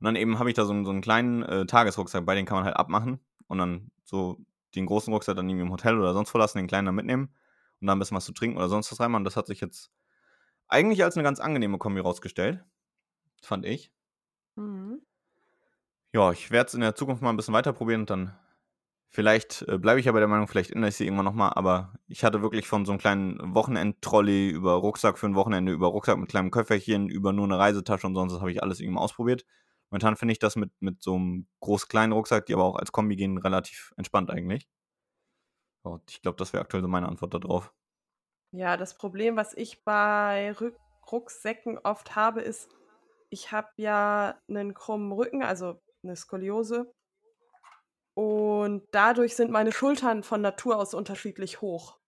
Und 0.00 0.04
dann 0.04 0.16
eben 0.16 0.38
habe 0.38 0.48
ich 0.50 0.54
da 0.54 0.64
so 0.64 0.72
einen, 0.72 0.84
so 0.84 0.90
einen 0.90 1.00
kleinen 1.00 1.42
äh, 1.42 1.66
Tagesrucksack 1.66 2.24
bei, 2.24 2.34
den 2.34 2.46
kann 2.46 2.56
man 2.56 2.64
halt 2.64 2.76
abmachen 2.76 3.20
und 3.46 3.58
dann 3.58 3.90
so 4.04 4.38
den 4.74 4.86
großen 4.86 5.12
Rucksack 5.12 5.36
dann 5.36 5.48
irgendwie 5.48 5.66
im 5.66 5.72
Hotel 5.72 5.98
oder 5.98 6.12
sonst 6.14 6.34
wo 6.34 6.38
lassen, 6.38 6.58
den 6.58 6.66
kleinen 6.66 6.86
dann 6.86 6.94
mitnehmen 6.94 7.34
und 7.80 7.86
dann 7.86 7.96
ein 7.96 7.98
bisschen 8.00 8.16
was 8.16 8.24
zu 8.24 8.32
trinken 8.32 8.56
oder 8.56 8.68
sonst 8.68 8.90
was 8.90 9.00
reinmachen. 9.00 9.24
Das 9.24 9.36
hat 9.36 9.46
sich 9.46 9.60
jetzt 9.60 9.90
eigentlich 10.68 11.04
als 11.04 11.16
eine 11.16 11.24
ganz 11.24 11.40
angenehme 11.40 11.78
Kombi 11.78 12.00
rausgestellt. 12.00 12.64
Fand 13.42 13.66
ich. 13.66 13.92
Mhm. 14.56 15.00
Ja, 16.12 16.32
ich 16.32 16.50
werde 16.50 16.68
es 16.68 16.74
in 16.74 16.80
der 16.80 16.94
Zukunft 16.94 17.22
mal 17.22 17.30
ein 17.30 17.36
bisschen 17.36 17.54
weiter 17.54 17.72
probieren 17.72 18.02
und 18.02 18.10
dann 18.10 18.38
vielleicht 19.14 19.62
äh, 19.68 19.78
bleibe 19.78 20.00
ich 20.00 20.06
ja 20.06 20.12
bei 20.12 20.18
der 20.18 20.28
Meinung, 20.28 20.48
vielleicht 20.48 20.72
ändere 20.72 20.88
ich 20.88 20.96
sie 20.96 21.04
irgendwann 21.04 21.24
nochmal, 21.24 21.52
aber 21.54 21.94
ich 22.08 22.24
hatte 22.24 22.42
wirklich 22.42 22.66
von 22.66 22.84
so 22.84 22.92
einem 22.92 22.98
kleinen 22.98 23.54
Wochenend-Trolley 23.54 24.50
über 24.50 24.74
Rucksack 24.74 25.18
für 25.18 25.26
ein 25.26 25.36
Wochenende, 25.36 25.72
über 25.72 25.86
Rucksack 25.86 26.18
mit 26.18 26.28
kleinem 26.28 26.50
Köfferchen, 26.50 27.08
über 27.08 27.32
nur 27.32 27.44
eine 27.44 27.58
Reisetasche 27.58 28.08
und 28.08 28.16
sonst, 28.16 28.32
das 28.32 28.40
habe 28.40 28.50
ich 28.50 28.62
alles 28.62 28.80
irgendwie 28.80 28.98
ausprobiert. 28.98 29.46
Momentan 29.90 30.16
finde 30.16 30.32
ich 30.32 30.40
das 30.40 30.56
mit, 30.56 30.72
mit 30.80 31.00
so 31.00 31.14
einem 31.14 31.46
groß-kleinen 31.60 32.12
Rucksack, 32.12 32.46
die 32.46 32.54
aber 32.54 32.64
auch 32.64 32.76
als 32.76 32.90
Kombi 32.90 33.14
gehen, 33.14 33.38
relativ 33.38 33.92
entspannt 33.96 34.30
eigentlich. 34.30 34.68
Und 35.82 36.10
ich 36.10 36.20
glaube, 36.20 36.36
das 36.36 36.52
wäre 36.52 36.62
aktuell 36.62 36.82
so 36.82 36.88
meine 36.88 37.08
Antwort 37.08 37.34
darauf. 37.34 37.72
Ja, 38.50 38.76
das 38.76 38.96
Problem, 38.96 39.36
was 39.36 39.54
ich 39.54 39.84
bei 39.84 40.52
Rück 40.60 40.76
Rucksäcken 41.12 41.78
oft 41.78 42.16
habe, 42.16 42.40
ist, 42.40 42.68
ich 43.30 43.52
habe 43.52 43.68
ja 43.76 44.40
einen 44.48 44.74
krummen 44.74 45.12
Rücken, 45.12 45.42
also 45.42 45.80
eine 46.02 46.16
Skoliose. 46.16 46.92
Und 48.14 48.86
dadurch 48.92 49.34
sind 49.34 49.50
meine 49.50 49.72
Schultern 49.72 50.22
von 50.22 50.40
Natur 50.40 50.78
aus 50.78 50.94
unterschiedlich 50.94 51.60
hoch. 51.60 51.98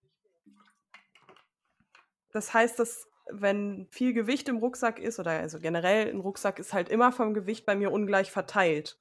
Das 2.32 2.54
heißt, 2.54 2.78
dass 2.78 3.08
wenn 3.28 3.88
viel 3.90 4.12
Gewicht 4.12 4.48
im 4.48 4.58
Rucksack 4.58 5.00
ist, 5.00 5.18
oder 5.18 5.32
also 5.32 5.58
generell 5.58 6.08
ein 6.08 6.20
Rucksack 6.20 6.58
ist 6.60 6.72
halt 6.72 6.88
immer 6.88 7.10
vom 7.10 7.34
Gewicht 7.34 7.66
bei 7.66 7.74
mir 7.74 7.90
ungleich 7.90 8.30
verteilt. 8.30 9.00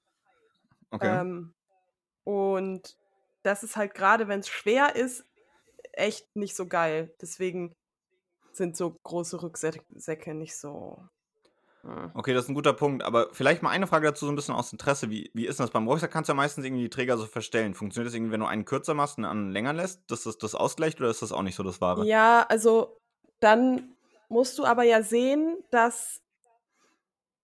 Okay. 0.90 1.22
Ähm, 1.22 1.54
und 2.24 2.98
das 3.44 3.64
ist 3.64 3.76
halt 3.76 3.94
gerade, 3.94 4.28
wenn 4.28 4.40
es 4.40 4.50
schwer 4.50 4.96
ist, 4.96 5.26
echt 5.94 6.36
nicht 6.36 6.56
so 6.56 6.68
geil. 6.68 7.14
Deswegen 7.22 7.76
sind 8.52 8.76
so 8.76 9.00
große 9.04 9.42
Rucksäcke 9.42 10.34
nicht 10.34 10.58
so. 10.58 11.08
Hm. 11.86 12.12
Okay, 12.16 12.34
das 12.34 12.46
ist 12.46 12.50
ein 12.50 12.56
guter 12.56 12.74
Punkt. 12.74 13.04
Aber 13.04 13.30
vielleicht 13.32 13.62
mal 13.62 13.70
eine 13.70 13.88
Frage 13.88 14.08
dazu, 14.08 14.26
so 14.26 14.32
ein 14.32 14.36
bisschen 14.36 14.56
aus 14.56 14.72
Interesse. 14.72 15.10
Wie, 15.10 15.30
wie 15.34 15.46
ist 15.46 15.60
das? 15.60 15.70
Beim 15.70 15.88
Rucksack 15.88 16.12
kannst 16.12 16.30
du 16.30 16.34
ja 16.34 16.36
meistens 16.36 16.66
irgendwie 16.66 16.84
die 16.84 16.90
Träger 16.90 17.18
so 17.18 17.26
verstellen. 17.26 17.74
Funktioniert 17.74 18.08
das 18.08 18.16
irgendwie, 18.16 18.32
wenn 18.32 18.40
du 18.40 18.48
einen 18.48 18.66
kürzer 18.66 18.96
machst 18.96 19.18
und 19.18 19.26
einen 19.26 19.52
länger 19.52 19.74
lässt, 19.74 20.10
dass 20.10 20.24
das 20.24 20.38
das 20.38 20.56
ausgleicht 20.56 21.00
oder 21.00 21.10
ist 21.10 21.22
das 21.22 21.32
auch 21.32 21.44
nicht 21.44 21.56
so 21.56 21.64
das 21.64 21.82
Wahre? 21.82 22.06
Ja, 22.06 22.46
also 22.50 22.98
dann 23.40 23.96
musst 24.30 24.58
du 24.58 24.66
aber 24.66 24.84
ja 24.84 25.04
sehen, 25.04 25.58
dass 25.72 26.22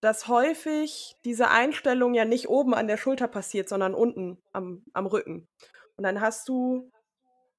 dass 0.02 0.28
häufig 0.28 1.16
diese 1.26 1.50
Einstellung 1.50 2.16
ja 2.16 2.26
nicht 2.26 2.50
oben 2.50 2.74
an 2.74 2.88
der 2.88 2.98
Schulter 2.98 3.28
passiert, 3.28 3.70
sondern 3.70 3.94
unten 3.94 4.42
am, 4.52 4.84
am 4.94 5.06
Rücken. 5.06 5.48
Und 5.96 6.04
dann 6.04 6.22
hast 6.22 6.50
du 6.50 6.90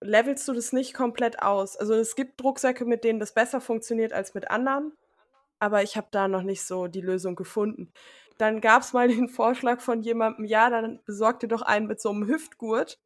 levelst 0.01 0.49
du 0.49 0.53
das 0.53 0.73
nicht 0.73 0.95
komplett 0.95 1.41
aus. 1.41 1.77
Also 1.77 1.95
es 1.95 2.17
gibt 2.17 2.43
Rucksäcke, 2.43 2.85
mit 2.85 3.05
denen 3.05 3.21
das 3.21 3.35
besser 3.35 3.61
funktioniert 3.61 4.13
als 4.13 4.35
mit 4.35 4.51
anderen, 4.51 4.93
aber 5.63 5.85
ich 5.85 5.97
habe 5.97 6.09
da 6.11 6.27
noch 6.27 6.43
nicht 6.43 6.65
so 6.65 6.89
die 6.89 7.01
Lösung 7.01 7.37
gefunden. 7.37 7.93
Dann 8.37 8.61
gab 8.61 8.83
es 8.83 8.93
mal 8.93 9.07
den 9.07 9.29
Vorschlag 9.29 9.81
von 9.81 10.03
jemandem, 10.03 10.45
ja, 10.45 10.69
dann 10.69 11.01
besorg 11.05 11.39
dir 11.39 11.47
doch 11.47 11.63
einen 11.63 11.87
mit 11.87 12.01
so 12.01 12.11
einem 12.11 12.27
Hüftgurt. 12.27 12.99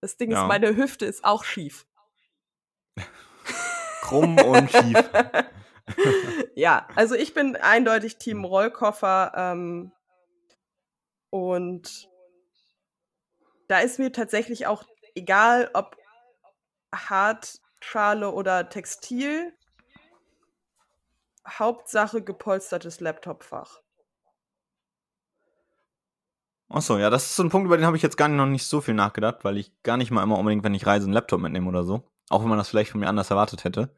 Das 0.00 0.16
Ding 0.16 0.32
ja. 0.32 0.42
ist, 0.42 0.48
meine 0.48 0.74
Hüfte 0.74 1.06
ist 1.06 1.24
auch 1.24 1.44
schief. 1.44 1.86
Krumm 4.02 4.36
und 4.36 4.68
schief. 4.68 4.98
ja, 6.56 6.88
also 6.96 7.14
ich 7.14 7.34
bin 7.34 7.54
eindeutig 7.54 8.16
Team 8.18 8.44
Rollkoffer 8.44 9.32
ähm, 9.36 9.92
und 11.30 12.08
da 13.68 13.78
ist 13.78 14.00
mir 14.00 14.10
tatsächlich 14.10 14.66
auch 14.66 14.82
egal 15.14 15.70
ob 15.72 15.96
Hartschale 16.92 18.32
oder 18.32 18.68
Textil, 18.68 19.54
Hauptsache 21.46 22.22
gepolstertes 22.22 23.00
Laptopfach. 23.00 23.80
Achso, 26.68 26.98
ja, 26.98 27.10
das 27.10 27.26
ist 27.26 27.36
so 27.36 27.42
ein 27.42 27.50
Punkt, 27.50 27.66
über 27.66 27.76
den 27.76 27.86
habe 27.86 27.96
ich 27.96 28.02
jetzt 28.02 28.16
gar 28.16 28.28
nicht, 28.28 28.38
noch 28.38 28.46
nicht 28.46 28.66
so 28.66 28.80
viel 28.80 28.94
nachgedacht, 28.94 29.44
weil 29.44 29.58
ich 29.58 29.70
gar 29.82 29.96
nicht 29.96 30.10
mal 30.10 30.22
immer 30.22 30.38
unbedingt, 30.38 30.64
wenn 30.64 30.74
ich 30.74 30.86
reise, 30.86 31.04
einen 31.04 31.12
Laptop 31.12 31.40
mitnehme 31.40 31.68
oder 31.68 31.84
so. 31.84 32.02
Auch 32.30 32.42
wenn 32.42 32.48
man 32.48 32.58
das 32.58 32.68
vielleicht 32.68 32.90
von 32.90 33.00
mir 33.00 33.08
anders 33.08 33.30
erwartet 33.30 33.64
hätte. 33.64 33.94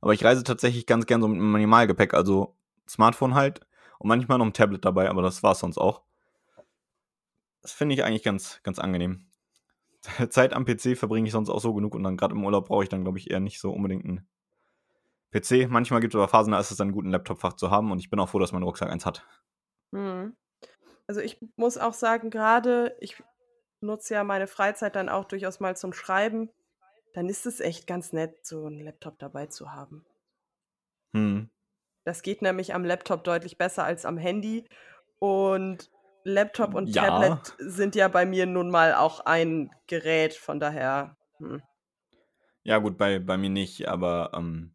Aber 0.00 0.12
ich 0.12 0.24
reise 0.24 0.44
tatsächlich 0.44 0.86
ganz 0.86 1.06
gern 1.06 1.20
so 1.20 1.28
mit 1.28 1.40
Minimalgepäck, 1.40 2.14
also 2.14 2.56
Smartphone 2.88 3.34
halt 3.34 3.60
und 3.98 4.08
manchmal 4.08 4.38
noch 4.38 4.46
ein 4.46 4.52
Tablet 4.52 4.84
dabei, 4.84 5.08
aber 5.08 5.22
das 5.22 5.42
war 5.42 5.52
es 5.52 5.60
sonst 5.60 5.78
auch. 5.78 6.02
Das 7.62 7.72
finde 7.72 7.94
ich 7.94 8.04
eigentlich 8.04 8.22
ganz, 8.22 8.60
ganz 8.62 8.78
angenehm. 8.78 9.26
Zeit 10.30 10.52
am 10.52 10.64
PC 10.64 10.96
verbringe 10.96 11.26
ich 11.26 11.32
sonst 11.32 11.48
auch 11.48 11.60
so 11.60 11.72
genug 11.74 11.94
und 11.94 12.02
dann 12.02 12.16
gerade 12.16 12.34
im 12.34 12.44
Urlaub 12.44 12.68
brauche 12.68 12.82
ich 12.82 12.88
dann, 12.88 13.02
glaube 13.02 13.18
ich, 13.18 13.30
eher 13.30 13.40
nicht 13.40 13.60
so 13.60 13.72
unbedingt 13.72 14.04
einen 14.04 14.26
PC. 15.34 15.68
Manchmal 15.68 16.00
gibt 16.00 16.14
es 16.14 16.18
aber 16.18 16.28
Phasen, 16.28 16.52
da 16.52 16.60
ist 16.60 16.70
es 16.70 16.76
dann 16.76 16.92
gut, 16.92 17.04
ein 17.04 17.10
Laptopfach 17.10 17.54
zu 17.54 17.70
haben 17.70 17.90
und 17.90 17.98
ich 17.98 18.10
bin 18.10 18.20
auch 18.20 18.28
froh, 18.28 18.38
dass 18.38 18.52
mein 18.52 18.62
Rucksack 18.62 18.90
eins 18.90 19.04
hat. 19.04 19.26
Hm. 19.92 20.36
Also 21.06 21.20
ich 21.20 21.38
muss 21.56 21.76
auch 21.76 21.92
sagen, 21.92 22.30
gerade 22.30 22.96
ich 23.00 23.22
nutze 23.80 24.14
ja 24.14 24.24
meine 24.24 24.46
Freizeit 24.46 24.96
dann 24.96 25.08
auch 25.08 25.24
durchaus 25.24 25.60
mal 25.60 25.76
zum 25.76 25.92
Schreiben. 25.92 26.50
Dann 27.12 27.28
ist 27.28 27.46
es 27.46 27.60
echt 27.60 27.86
ganz 27.86 28.12
nett, 28.12 28.44
so 28.46 28.66
einen 28.66 28.80
Laptop 28.80 29.18
dabei 29.18 29.46
zu 29.46 29.72
haben. 29.72 30.04
Hm. 31.14 31.50
Das 32.04 32.22
geht 32.22 32.42
nämlich 32.42 32.74
am 32.74 32.84
Laptop 32.84 33.24
deutlich 33.24 33.58
besser 33.58 33.84
als 33.84 34.04
am 34.04 34.16
Handy. 34.16 34.66
Und 35.18 35.90
Laptop 36.24 36.74
und 36.74 36.88
ja. 36.88 37.06
Tablet 37.06 37.54
sind 37.58 37.94
ja 37.94 38.08
bei 38.08 38.26
mir 38.26 38.46
nun 38.46 38.70
mal 38.70 38.94
auch 38.94 39.20
ein 39.20 39.70
Gerät, 39.86 40.34
von 40.34 40.58
daher. 40.58 41.16
Hm. 41.38 41.62
Ja, 42.62 42.78
gut, 42.78 42.96
bei, 42.96 43.18
bei 43.18 43.36
mir 43.36 43.50
nicht, 43.50 43.88
aber 43.88 44.32
ähm, 44.34 44.73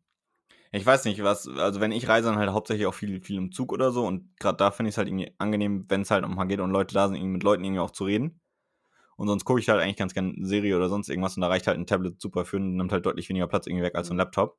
ich 0.72 0.86
weiß 0.86 1.06
nicht, 1.06 1.24
was, 1.24 1.48
also 1.48 1.80
wenn 1.80 1.92
ich 1.92 2.08
reise, 2.08 2.30
dann 2.30 2.38
halt 2.38 2.52
hauptsächlich 2.52 2.86
auch 2.86 2.94
viel, 2.94 3.22
viel 3.22 3.38
im 3.38 3.52
Zug 3.52 3.74
oder 3.74 3.92
so 3.92 4.06
und 4.06 4.38
gerade 4.40 4.58
da 4.58 4.72
finde 4.72 4.90
ich 4.90 4.94
es 4.94 4.98
halt 4.98 5.08
irgendwie 5.08 5.34
angenehm, 5.40 5.86
wenn 5.90 6.02
es 6.02 6.12
halt 6.12 6.24
um 6.24 6.48
geht 6.48 6.60
und 6.60 6.72
Leute 6.72 6.94
da 6.94 7.08
sind, 7.08 7.16
irgendwie 7.18 7.34
mit 7.34 7.44
Leuten 7.44 7.64
irgendwie 7.64 7.80
auch 7.80 7.92
zu 7.92 8.04
reden. 8.04 8.40
Und 9.18 9.28
sonst 9.28 9.44
gucke 9.44 9.60
ich 9.60 9.68
halt 9.68 9.82
eigentlich 9.82 9.98
ganz 9.98 10.14
gerne 10.14 10.34
eine 10.34 10.46
Serie 10.46 10.78
oder 10.78 10.88
sonst 10.88 11.10
irgendwas 11.10 11.36
und 11.36 11.42
da 11.42 11.48
reicht 11.48 11.68
halt 11.68 11.78
ein 11.78 11.88
Tablet 11.88 12.22
super 12.22 12.46
für 12.46 12.58
und 12.58 12.78
nimmt 12.78 12.92
halt 12.92 13.06
deutlich 13.06 13.28
weniger 13.30 13.48
Platz 13.48 13.68
irgendwie 13.68 13.84
weg 13.84 13.96
als 13.96 14.10
ein 14.10 14.14
mhm. 14.14 14.20
Laptop. 14.20 14.58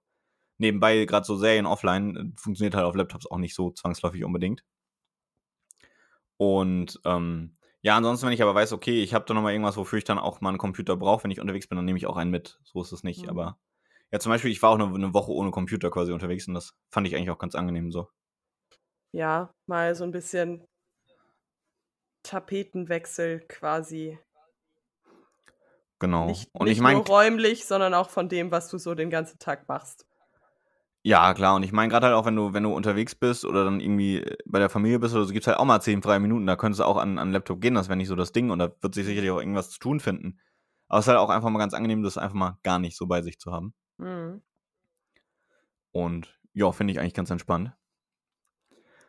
Nebenbei, 0.58 1.06
gerade 1.06 1.24
so 1.24 1.36
Serien 1.36 1.64
offline, 1.64 2.16
äh, 2.16 2.38
funktioniert 2.38 2.74
halt 2.74 2.84
auf 2.84 2.94
Laptops 2.94 3.26
auch 3.30 3.38
nicht 3.38 3.54
so 3.54 3.70
zwangsläufig 3.70 4.24
unbedingt. 4.24 4.62
Und 6.36 7.00
ähm, 7.06 7.56
ja, 7.82 7.96
ansonsten, 7.96 8.26
wenn 8.26 8.34
ich 8.34 8.42
aber 8.42 8.54
weiß, 8.54 8.72
okay, 8.72 9.02
ich 9.02 9.14
habe 9.14 9.24
da 9.26 9.32
nochmal 9.32 9.52
irgendwas, 9.52 9.78
wofür 9.78 9.98
ich 9.98 10.04
dann 10.04 10.18
auch 10.18 10.42
mal 10.42 10.50
einen 10.50 10.58
Computer 10.58 10.96
brauche, 10.96 11.24
wenn 11.24 11.30
ich 11.30 11.40
unterwegs 11.40 11.66
bin, 11.66 11.76
dann 11.76 11.86
nehme 11.86 11.96
ich 11.96 12.06
auch 12.06 12.16
einen 12.16 12.30
mit. 12.30 12.60
So 12.64 12.82
ist 12.82 12.92
es 12.92 13.02
nicht. 13.02 13.22
Mhm. 13.22 13.30
Aber 13.30 13.58
ja, 14.12 14.18
zum 14.18 14.30
Beispiel, 14.30 14.50
ich 14.50 14.60
war 14.62 14.70
auch 14.70 14.78
eine, 14.78 14.92
eine 14.92 15.14
Woche 15.14 15.32
ohne 15.32 15.50
Computer 15.50 15.90
quasi 15.90 16.12
unterwegs 16.12 16.48
und 16.48 16.54
das 16.54 16.74
fand 16.90 17.06
ich 17.06 17.14
eigentlich 17.14 17.30
auch 17.30 17.38
ganz 17.38 17.54
angenehm 17.54 17.92
so. 17.92 18.08
Ja, 19.12 19.52
mal 19.66 19.94
so 19.94 20.04
ein 20.04 20.12
bisschen 20.12 20.66
Tapetenwechsel 22.22 23.40
quasi. 23.48 24.18
Genau. 25.98 26.26
Nicht, 26.26 26.48
und 26.52 26.66
nicht 26.66 26.78
ich 26.78 26.82
mein, 26.82 26.96
nur 26.96 27.06
räumlich, 27.06 27.66
sondern 27.66 27.94
auch 27.94 28.08
von 28.10 28.28
dem, 28.28 28.50
was 28.50 28.68
du 28.68 28.78
so 28.78 28.94
den 28.94 29.10
ganzen 29.10 29.38
Tag 29.38 29.68
machst. 29.68 30.06
Ja, 31.02 31.32
klar. 31.32 31.54
Und 31.56 31.62
ich 31.62 31.72
meine 31.72 31.88
gerade 31.90 32.06
halt 32.06 32.16
auch, 32.16 32.26
wenn 32.26 32.36
du, 32.36 32.52
wenn 32.52 32.62
du 32.62 32.74
unterwegs 32.74 33.14
bist 33.14 33.44
oder 33.44 33.64
dann 33.64 33.80
irgendwie 33.80 34.18
äh, 34.18 34.36
bei 34.44 34.58
der 34.58 34.68
Familie 34.68 34.98
bist 34.98 35.14
oder 35.14 35.24
so, 35.24 35.32
gibt 35.32 35.44
es 35.44 35.46
halt 35.46 35.58
auch 35.58 35.64
mal 35.64 35.80
zehn 35.80 36.02
freie 36.02 36.20
Minuten. 36.20 36.46
Da 36.46 36.56
könntest 36.56 36.80
du 36.80 36.84
auch 36.84 36.96
an, 36.96 37.18
an 37.18 37.32
Laptop 37.32 37.60
gehen, 37.60 37.74
das 37.74 37.88
wäre 37.88 37.96
nicht 37.96 38.08
so 38.08 38.16
das 38.16 38.32
Ding. 38.32 38.50
Und 38.50 38.58
da 38.58 38.70
wird 38.80 38.94
sich 38.94 39.06
sicherlich 39.06 39.30
auch 39.30 39.38
irgendwas 39.38 39.70
zu 39.70 39.78
tun 39.78 40.00
finden. 40.00 40.40
Aber 40.88 40.98
es 40.98 41.04
ist 41.04 41.08
halt 41.08 41.18
auch 41.18 41.30
einfach 41.30 41.48
mal 41.48 41.58
ganz 41.58 41.72
angenehm, 41.72 42.02
das 42.02 42.18
einfach 42.18 42.34
mal 42.34 42.58
gar 42.62 42.78
nicht 42.78 42.96
so 42.96 43.06
bei 43.06 43.22
sich 43.22 43.38
zu 43.38 43.52
haben. 43.52 43.74
Mhm. 44.00 44.42
Und 45.92 46.38
ja, 46.52 46.73
finde 46.73 46.92
ich 46.92 47.00
eigentlich 47.00 47.14
ganz 47.14 47.30
entspannt. 47.30 47.73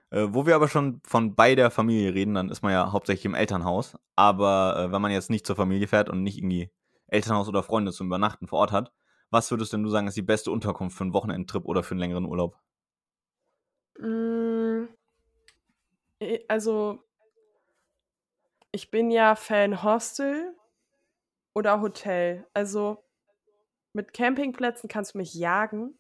Äh, 0.10 0.28
wo 0.32 0.46
wir 0.46 0.56
aber 0.56 0.68
schon 0.68 1.02
von 1.06 1.36
bei 1.36 1.56
der 1.56 1.72
Familie 1.72 2.14
reden, 2.14 2.34
dann 2.34 2.50
ist 2.50 2.62
man 2.62 2.74
ja 2.74 2.92
hauptsächlich 2.92 3.26
im 3.26 3.36
Elternhaus. 3.36 3.98
Aber 4.16 4.76
äh, 4.78 4.92
wenn 4.92 5.02
man 5.02 5.12
jetzt 5.12 5.30
nicht 5.30 5.46
zur 5.46 5.56
Familie 5.56 5.88
fährt 5.88 6.10
und 6.10 6.22
nicht 6.22 6.38
irgendwie 6.38 6.72
Elternhaus 7.08 7.48
oder 7.48 7.64
Freunde 7.64 7.92
zum 7.92 8.08
Übernachten 8.08 8.48
vor 8.48 8.60
Ort 8.60 8.72
hat, 8.74 8.92
was 9.30 9.50
würdest 9.50 9.72
denn 9.72 9.84
du 9.84 9.90
sagen, 9.90 10.08
ist 10.08 10.18
die 10.18 10.22
beste 10.22 10.52
Unterkunft 10.52 10.98
für 10.98 11.06
einen 11.06 11.14
Wochenendtrip 11.14 11.66
oder 11.66 11.84
für 11.84 11.92
einen 11.92 12.02
längeren 12.02 12.26
Urlaub? 12.26 12.58
Mm, 13.98 14.88
also, 16.50 17.00
ich 18.74 18.92
bin 18.92 19.10
ja 19.12 19.36
Fan 19.36 19.82
Hostel 19.84 20.54
oder 21.54 21.80
Hotel. 21.80 22.46
Also, 22.54 23.04
mit 23.94 24.14
Campingplätzen 24.14 24.90
kannst 24.90 25.14
du 25.14 25.18
mich 25.18 25.34
jagen. 25.34 25.98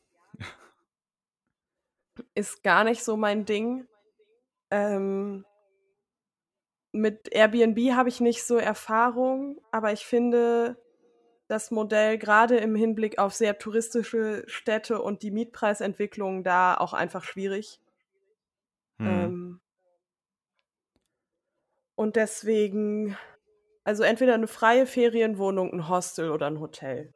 Ist 2.35 2.63
gar 2.63 2.83
nicht 2.83 3.03
so 3.03 3.17
mein 3.17 3.45
Ding. 3.45 3.87
Ähm, 4.69 5.45
mit 6.91 7.29
Airbnb 7.33 7.93
habe 7.93 8.09
ich 8.09 8.19
nicht 8.19 8.43
so 8.43 8.57
Erfahrung, 8.57 9.61
aber 9.71 9.91
ich 9.93 10.05
finde 10.05 10.77
das 11.47 11.71
Modell 11.71 12.17
gerade 12.17 12.57
im 12.57 12.75
Hinblick 12.75 13.17
auf 13.19 13.33
sehr 13.33 13.57
touristische 13.57 14.43
Städte 14.47 15.01
und 15.01 15.21
die 15.21 15.31
Mietpreisentwicklung 15.31 16.43
da 16.43 16.75
auch 16.75 16.93
einfach 16.93 17.23
schwierig. 17.23 17.81
Hm. 18.99 19.07
Ähm, 19.07 19.61
und 21.95 22.15
deswegen, 22.15 23.17
also 23.83 24.03
entweder 24.03 24.33
eine 24.33 24.47
freie 24.47 24.85
Ferienwohnung, 24.85 25.73
ein 25.73 25.89
Hostel 25.89 26.31
oder 26.31 26.47
ein 26.47 26.59
Hotel. 26.59 27.13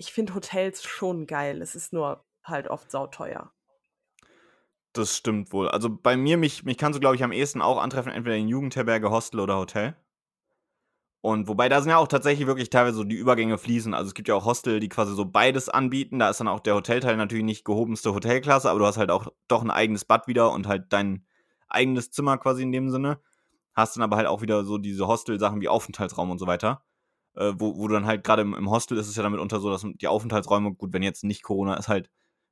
Ich 0.00 0.14
finde 0.14 0.34
Hotels 0.34 0.82
schon 0.82 1.26
geil. 1.26 1.60
Es 1.60 1.74
ist 1.74 1.92
nur 1.92 2.24
halt 2.42 2.68
oft 2.68 2.90
sauteuer. 2.90 3.52
Das 4.94 5.14
stimmt 5.14 5.52
wohl. 5.52 5.68
Also 5.68 5.94
bei 5.94 6.16
mir, 6.16 6.38
mich, 6.38 6.64
mich 6.64 6.78
kannst 6.78 6.96
du, 6.96 7.00
glaube 7.00 7.16
ich, 7.16 7.22
am 7.22 7.32
ehesten 7.32 7.60
auch 7.60 7.76
antreffen, 7.78 8.10
entweder 8.10 8.36
in 8.36 8.48
Jugendherberge, 8.48 9.10
Hostel 9.10 9.40
oder 9.40 9.58
Hotel. 9.58 9.94
Und 11.20 11.48
wobei 11.48 11.68
da 11.68 11.82
sind 11.82 11.90
ja 11.90 11.98
auch 11.98 12.08
tatsächlich 12.08 12.46
wirklich 12.46 12.70
teilweise 12.70 12.96
so 12.96 13.04
die 13.04 13.14
Übergänge 13.16 13.58
fließen. 13.58 13.92
Also 13.92 14.08
es 14.08 14.14
gibt 14.14 14.28
ja 14.28 14.34
auch 14.34 14.46
Hostel, 14.46 14.80
die 14.80 14.88
quasi 14.88 15.14
so 15.14 15.26
beides 15.26 15.68
anbieten. 15.68 16.18
Da 16.18 16.30
ist 16.30 16.40
dann 16.40 16.48
auch 16.48 16.60
der 16.60 16.76
Hotelteil 16.76 17.18
natürlich 17.18 17.44
nicht 17.44 17.66
gehobenste 17.66 18.14
Hotelklasse, 18.14 18.70
aber 18.70 18.78
du 18.78 18.86
hast 18.86 18.96
halt 18.96 19.10
auch 19.10 19.28
doch 19.48 19.62
ein 19.62 19.70
eigenes 19.70 20.06
Bad 20.06 20.28
wieder 20.28 20.50
und 20.50 20.66
halt 20.66 20.94
dein 20.94 21.26
eigenes 21.68 22.10
Zimmer 22.10 22.38
quasi 22.38 22.62
in 22.62 22.72
dem 22.72 22.88
Sinne. 22.88 23.20
Hast 23.74 23.96
dann 23.96 24.02
aber 24.02 24.16
halt 24.16 24.28
auch 24.28 24.40
wieder 24.40 24.64
so 24.64 24.78
diese 24.78 25.06
Hostel-Sachen 25.06 25.60
wie 25.60 25.68
Aufenthaltsraum 25.68 26.30
und 26.30 26.38
so 26.38 26.46
weiter. 26.46 26.82
Äh, 27.34 27.52
wo, 27.56 27.76
wo 27.76 27.88
du 27.88 27.94
dann 27.94 28.06
halt 28.06 28.24
gerade 28.24 28.42
im, 28.42 28.54
im 28.54 28.70
Hostel 28.70 28.98
ist 28.98 29.08
es 29.08 29.16
ja 29.16 29.22
damit 29.22 29.40
unter 29.40 29.60
so, 29.60 29.70
dass 29.70 29.84
die 29.84 30.08
Aufenthaltsräume, 30.08 30.74
gut, 30.74 30.92
wenn 30.92 31.02
jetzt 31.02 31.24
nicht 31.24 31.42
Corona 31.42 31.74
ist, 31.74 31.88
halt 31.88 32.10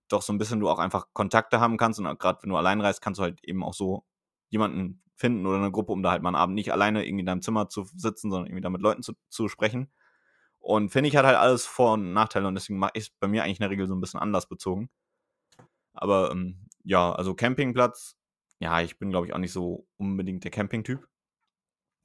doch 0.09 0.23
so 0.23 0.33
ein 0.33 0.39
bisschen 0.39 0.61
du 0.61 0.69
auch 0.69 0.79
einfach 0.79 1.07
Kontakte 1.13 1.61
haben 1.61 1.77
kannst. 1.77 2.01
Und 2.01 2.19
gerade 2.19 2.43
wenn 2.43 2.51
du 2.51 2.57
allein 2.57 2.81
reist, 2.81 3.03
kannst 3.03 3.19
du 3.19 3.23
halt 3.25 3.43
eben 3.45 3.63
auch 3.63 3.75
so 3.75 4.05
jemanden 4.49 5.03
finden 5.15 5.47
oder 5.47 5.59
eine 5.59 5.73
Gruppe, 5.73 5.93
um 5.93 6.03
da 6.03 6.13
halt 6.13 6.23
mal 6.23 6.31
einen 6.31 6.37
Abend 6.37 6.55
nicht 6.55 6.73
alleine 6.73 7.05
irgendwie 7.05 7.21
in 7.21 7.27
deinem 7.27 7.43
Zimmer 7.43 7.69
zu 7.69 7.85
sitzen, 7.97 8.31
sondern 8.31 8.47
irgendwie 8.47 8.63
da 8.63 8.71
mit 8.71 8.81
Leuten 8.81 9.03
zu, 9.03 9.15
zu 9.29 9.49
sprechen. 9.49 9.91
Und 10.61 10.91
finde 10.91 11.09
ich 11.09 11.17
hat 11.17 11.27
halt 11.27 11.37
alles 11.37 11.67
Vor- 11.67 11.95
und 11.95 12.13
Nachteile 12.13 12.49
und 12.49 12.55
deswegen 12.55 12.79
mache 12.79 12.93
ich 12.95 13.05
es 13.05 13.11
bei 13.11 13.29
mir 13.29 13.43
eigentlich 13.45 13.59
in 13.59 13.65
der 13.65 13.71
Regel 13.71 13.87
so 13.87 13.95
ein 13.95 14.01
bisschen 14.01 14.21
anders 14.21 14.49
bezogen. 14.49 14.91
Aber 15.93 16.31
ähm, 16.31 16.69
ja, 16.85 17.13
also 17.13 17.35
Campingplatz, 17.35 18.17
ja, 18.61 18.81
ich 18.81 18.99
bin 18.99 19.11
glaube 19.11 19.27
ich 19.27 19.35
auch 19.35 19.39
nicht 19.39 19.53
so 19.53 19.87
unbedingt 19.97 20.45
der 20.45 20.51
Campingtyp. 20.51 21.07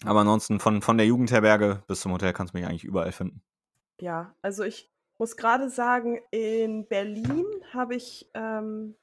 Aber 0.06 0.22
ansonsten 0.22 0.60
von, 0.60 0.82
von 0.82 0.98
der 0.98 1.08
Jugendherberge 1.08 1.84
bis 1.88 2.02
zum 2.02 2.12
Hotel 2.12 2.34
kannst 2.34 2.54
du 2.54 2.58
mich 2.58 2.68
eigentlich 2.68 2.84
überall 2.84 3.12
finden. 3.12 3.42
Ja, 4.00 4.36
also 4.42 4.64
ich 4.64 4.92
muss 5.18 5.38
gerade 5.38 5.70
sagen, 5.70 6.20
in 6.32 6.88
Berlin 6.88 7.46
habe 7.72 7.96
ich 7.96 8.30
ähm, 8.34 8.96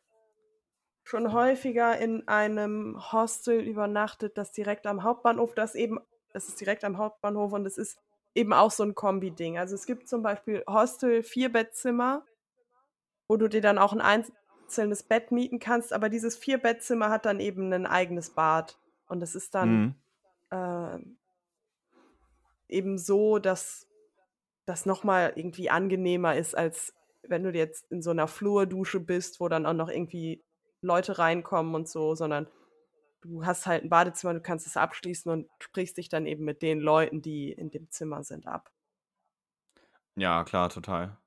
schon 1.04 1.32
häufiger 1.32 1.98
in 1.98 2.28
einem 2.28 3.12
Hostel 3.12 3.60
übernachtet, 3.60 4.36
das 4.36 4.52
direkt 4.52 4.86
am 4.86 5.02
Hauptbahnhof, 5.02 5.54
das 5.54 5.74
eben, 5.74 5.98
das 6.32 6.48
ist 6.48 6.60
direkt 6.60 6.84
am 6.84 6.98
Hauptbahnhof 6.98 7.52
und 7.52 7.66
es 7.66 7.78
ist 7.78 7.98
eben 8.34 8.52
auch 8.52 8.70
so 8.70 8.82
ein 8.82 8.94
Kombi-Ding. 8.94 9.58
Also 9.58 9.74
es 9.74 9.86
gibt 9.86 10.08
zum 10.08 10.22
Beispiel 10.22 10.62
Hostel 10.68 11.22
Vierbettzimmer, 11.22 12.24
wo 13.28 13.36
du 13.36 13.48
dir 13.48 13.60
dann 13.60 13.78
auch 13.78 13.92
ein 13.92 14.00
einzelnes 14.00 15.02
Bett 15.02 15.32
mieten 15.32 15.58
kannst, 15.58 15.92
aber 15.92 16.08
dieses 16.08 16.36
Vierbettzimmer 16.36 17.10
hat 17.10 17.26
dann 17.26 17.40
eben 17.40 17.72
ein 17.72 17.86
eigenes 17.86 18.30
Bad 18.30 18.78
und 19.08 19.22
es 19.22 19.34
ist 19.34 19.54
dann 19.54 19.70
Mhm. 19.70 19.94
Äh, 20.50 20.98
eben 22.68 22.98
so, 22.98 23.38
dass 23.38 23.86
das 24.66 24.86
nochmal 24.86 25.34
irgendwie 25.36 25.70
angenehmer 25.70 26.36
ist, 26.36 26.56
als 26.56 26.94
wenn 27.22 27.44
du 27.44 27.52
jetzt 27.52 27.90
in 27.90 28.02
so 28.02 28.10
einer 28.10 28.28
Flurdusche 28.28 29.00
bist, 29.00 29.40
wo 29.40 29.48
dann 29.48 29.66
auch 29.66 29.74
noch 29.74 29.88
irgendwie 29.90 30.44
Leute 30.82 31.18
reinkommen 31.18 31.74
und 31.74 31.88
so, 31.88 32.14
sondern 32.14 32.48
du 33.22 33.46
hast 33.46 33.66
halt 33.66 33.84
ein 33.84 33.90
Badezimmer, 33.90 34.34
du 34.34 34.42
kannst 34.42 34.66
es 34.66 34.76
abschließen 34.76 35.32
und 35.32 35.48
sprichst 35.60 35.98
dich 35.98 36.08
dann 36.08 36.26
eben 36.26 36.44
mit 36.44 36.62
den 36.62 36.80
Leuten, 36.80 37.22
die 37.22 37.52
in 37.52 37.70
dem 37.70 37.90
Zimmer 37.90 38.24
sind, 38.24 38.46
ab. 38.46 38.72
Ja, 40.16 40.44
klar, 40.44 40.68
total. 40.68 41.18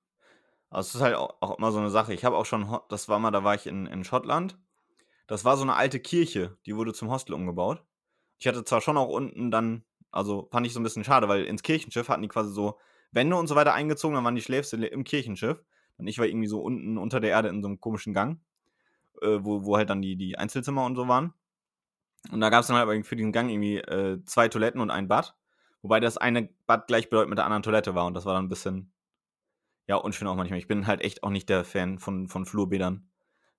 Also 0.70 0.90
es 0.90 0.96
ist 0.96 1.02
halt 1.02 1.16
auch, 1.16 1.58
immer 1.58 1.72
so 1.72 1.80
eine 1.80 1.92
Sache. 1.92 2.14
Ich 2.14 2.26
habe 2.26 2.38
auch 2.38 2.46
schon, 2.46 2.70
Ho- 2.72 2.84
das 2.90 3.10
war 3.10 3.20
mal, 3.20 3.32
da 3.32 3.44
war 3.44 3.56
ich 3.56 3.68
in, 3.68 3.86
in 3.88 4.04
Schottland. 4.04 4.60
Das 5.28 5.46
war 5.46 5.58
so 5.58 5.64
eine 5.64 5.76
alte 5.76 6.00
Kirche, 6.00 6.58
die 6.68 6.76
wurde 6.78 6.94
zum 6.94 7.12
Hostel 7.12 7.34
umgebaut. 7.36 7.86
Ich 8.44 8.48
hatte 8.48 8.66
zwar 8.66 8.82
schon 8.82 8.98
auch 8.98 9.08
unten 9.08 9.52
dann, 9.52 9.86
also 10.12 10.50
fand 10.52 10.68
ich 10.68 10.74
so 10.74 10.80
ein 10.82 10.84
bisschen 10.84 11.06
schade, 11.06 11.30
weil 11.30 11.46
ins 11.46 11.64
Kirchenschiff 11.64 12.10
hatten 12.10 12.24
die 12.24 12.28
quasi 12.28 12.52
so 12.52 12.78
Wände 13.14 13.38
und 13.38 13.48
so 13.48 13.56
weiter 13.56 13.74
eingezogen, 13.74 14.16
dann 14.16 14.26
waren 14.26 14.36
die 14.36 14.42
Schläfstelle 14.42 14.88
im 14.88 15.06
Kirchenschiff. 15.06 15.64
Und 15.96 16.08
ich 16.08 16.20
war 16.20 16.26
irgendwie 16.26 16.50
so 16.50 16.60
unten 16.62 16.98
unter 16.98 17.22
der 17.22 17.30
Erde 17.30 17.48
in 17.48 17.62
so 17.62 17.70
einem 17.70 17.80
komischen 17.80 18.14
Gang, 18.14 18.42
äh, 19.22 19.40
wo, 19.40 19.64
wo 19.64 19.78
halt 19.78 19.90
dann 19.90 20.02
die, 20.02 20.18
die 20.18 20.38
Einzelzimmer 20.38 20.84
und 20.84 20.98
so 20.98 21.08
waren. 21.08 21.34
Und 22.34 22.42
da 22.42 22.50
gab 22.50 22.62
es 22.62 22.68
dann 22.68 22.76
halt 22.76 23.06
für 23.06 23.16
diesen 23.16 23.32
Gang 23.32 23.50
irgendwie 23.50 23.78
äh, 23.78 24.22
zwei 24.26 24.50
Toiletten 24.50 24.82
und 24.82 24.92
ein 24.92 25.08
Bad. 25.08 25.38
Wobei 25.82 26.02
das 26.02 26.18
eine 26.18 26.50
Bad 26.68 26.88
gleichbedeutend 26.88 27.30
mit 27.30 27.38
der 27.38 27.46
anderen 27.46 27.64
Toilette 27.64 27.96
war 27.96 28.08
und 28.08 28.14
das 28.14 28.26
war 28.26 28.34
dann 28.34 28.44
ein 28.44 28.50
bisschen, 28.50 28.92
ja, 29.88 29.96
unschön 29.96 30.28
auch 30.28 30.36
manchmal. 30.36 30.60
Ich 30.60 30.68
bin 30.68 30.86
halt 30.86 31.00
echt 31.00 31.24
auch 31.24 31.30
nicht 31.30 31.48
der 31.48 31.64
Fan 31.64 31.98
von, 31.98 32.28
von 32.28 32.46
Flurbädern. 32.46 33.10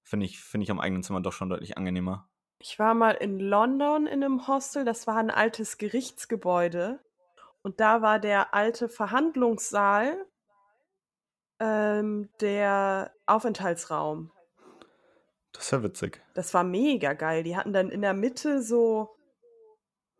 Finde 0.03 0.27
ich, 0.27 0.41
find 0.41 0.63
ich 0.63 0.71
am 0.71 0.79
eigenen 0.79 1.03
Zimmer 1.03 1.23
doch 1.23 1.33
schon 1.33 1.49
deutlich 1.49 1.79
angenehmer. 1.79 2.29
Ich 2.59 2.79
war 2.79 2.95
mal 2.95 3.13
in 3.13 3.39
London 3.39 4.07
in 4.07 4.25
einem 4.25 4.49
Hostel, 4.49 4.85
das 4.85 5.07
war 5.07 5.17
ein 5.17 5.31
altes 5.31 5.79
Gerichtsgebäude. 5.79 7.01
Und 7.63 7.81
da 7.81 8.03
war 8.03 8.19
der 8.19 8.55
alte 8.55 8.89
Verhandlungssaal 8.89 10.27
ähm, 11.61 12.29
der 12.41 13.13
Aufenthaltsraum. 13.27 14.31
Das 15.53 15.65
ist 15.65 15.71
ja 15.71 15.83
witzig. 15.83 16.23
Das 16.35 16.53
war 16.53 16.65
mega 16.65 17.13
geil. 17.13 17.43
Die 17.43 17.57
hatten 17.57 17.73
dann 17.73 17.91
in 17.91 18.03
der 18.03 18.13
Mitte 18.13 18.61
so, 18.63 19.17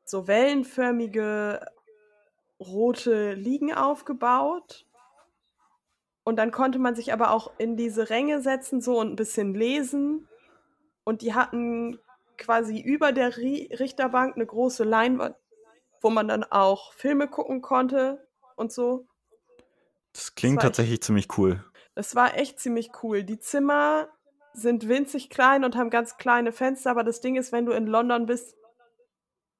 so 0.05 0.27
wellenförmige 0.27 1.67
rote 2.61 3.35
Liegen 3.35 3.75
aufgebaut. 3.75 4.87
Und 6.25 6.37
dann 6.37 6.53
konnte 6.53 6.79
man 6.79 6.95
sich 6.95 7.13
aber 7.13 7.31
auch 7.31 7.53
in 7.59 7.77
diese 7.77 8.09
Ränge 8.09 8.41
setzen 8.41 8.81
so 8.81 8.99
und 8.99 9.13
ein 9.13 9.17
bisschen 9.17 9.55
lesen. 9.55 10.29
Und 11.05 11.21
die 11.21 11.35
hatten 11.35 11.99
quasi 12.39 12.81
über 12.81 13.13
der 13.13 13.37
Ri 13.37 13.71
Richterbank 13.79 14.37
eine 14.37 14.47
große 14.47 14.85
Leinwand, 14.85 15.37
wo 16.01 16.11
man 16.11 16.29
dann 16.29 16.45
auch 16.45 16.93
Filme 16.93 17.29
gucken 17.29 17.63
konnte 17.63 18.27
und 18.57 18.73
so. 18.73 19.07
Das 20.13 20.35
klingt 20.35 20.59
echt- 20.59 20.63
tatsächlich 20.63 21.03
ziemlich 21.03 21.39
cool. 21.39 21.65
Das 21.95 22.15
war 22.15 22.37
echt 22.37 22.59
ziemlich 22.61 22.91
cool. 23.03 23.23
Die 23.23 23.39
Zimmer 23.39 24.09
sind 24.53 24.89
winzig 24.89 25.31
klein 25.31 25.65
und 25.65 25.77
haben 25.77 25.91
ganz 25.91 26.17
kleine 26.17 26.53
Fenster, 26.53 26.91
aber 26.91 27.05
das 27.05 27.21
Ding 27.21 27.37
ist, 27.37 27.53
wenn 27.53 27.67
du 27.67 27.73
in 27.73 27.87
London 27.87 28.27
bist, 28.27 28.57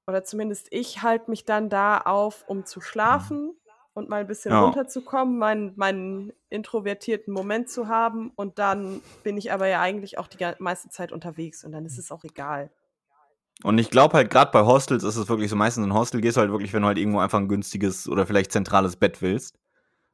oder 0.07 0.23
zumindest 0.23 0.67
ich 0.71 1.01
halte 1.01 1.29
mich 1.31 1.45
dann 1.45 1.69
da 1.69 1.97
auf, 1.99 2.43
um 2.47 2.65
zu 2.65 2.79
schlafen 2.79 3.57
und 3.95 4.09
mal 4.09 4.21
ein 4.21 4.27
bisschen 4.27 4.53
Ja. 4.53 4.65
runterzukommen, 4.65 5.39
meinen, 5.39 5.73
meinen 5.77 6.33
introvertierten 6.49 7.33
Moment 7.33 7.69
zu 7.69 7.87
haben. 7.87 8.31
Und 8.35 8.59
dann 8.59 9.01
bin 9.23 9.37
ich 9.37 9.51
aber 9.51 9.67
ja 9.67 9.79
eigentlich 9.81 10.19
auch 10.19 10.27
die 10.27 10.45
meiste 10.59 10.89
Zeit 10.89 11.11
unterwegs 11.11 11.63
und 11.63 11.71
dann 11.71 11.85
ist 11.85 11.97
es 11.97 12.11
auch 12.11 12.23
egal. 12.23 12.69
Und 13.63 13.77
ich 13.77 13.89
glaube 13.89 14.15
halt, 14.15 14.29
gerade 14.29 14.51
bei 14.51 14.65
Hostels 14.65 15.03
ist 15.03 15.15
es 15.15 15.29
wirklich 15.29 15.49
so, 15.49 15.55
meistens 15.55 15.85
in 15.85 15.93
Hostel 15.93 16.19
gehst 16.19 16.35
du 16.35 16.41
halt 16.41 16.51
wirklich, 16.51 16.73
wenn 16.73 16.81
du 16.81 16.89
halt 16.89 16.97
irgendwo 16.97 17.19
einfach 17.19 17.39
ein 17.39 17.47
günstiges 17.47 18.09
oder 18.09 18.27
vielleicht 18.27 18.51
zentrales 18.51 18.97
Bett 18.97 19.21
willst. 19.21 19.57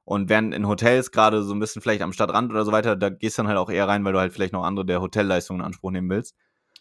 Und 0.05 0.29
während 0.29 0.53
in 0.53 0.67
Hotels 0.67 1.11
gerade 1.11 1.41
so 1.41 1.53
ein 1.53 1.59
bisschen 1.59 1.81
vielleicht 1.81 2.03
am 2.03 2.13
Stadtrand 2.13 2.51
oder 2.51 2.63
so 2.65 2.71
weiter, 2.71 2.95
da 2.95 3.09
gehst 3.09 3.37
du 3.37 3.41
dann 3.41 3.47
halt 3.49 3.57
auch 3.57 3.69
eher 3.71 3.87
rein, 3.87 4.05
weil 4.05 4.13
du 4.13 4.19
halt 4.19 4.31
vielleicht 4.31 4.53
noch 4.53 4.63
andere 4.63 4.85
der 4.85 5.01
Hotelleistungen 5.01 5.61
in 5.61 5.65
Anspruch 5.65 5.89
nehmen 5.89 6.09
willst. 6.09 6.35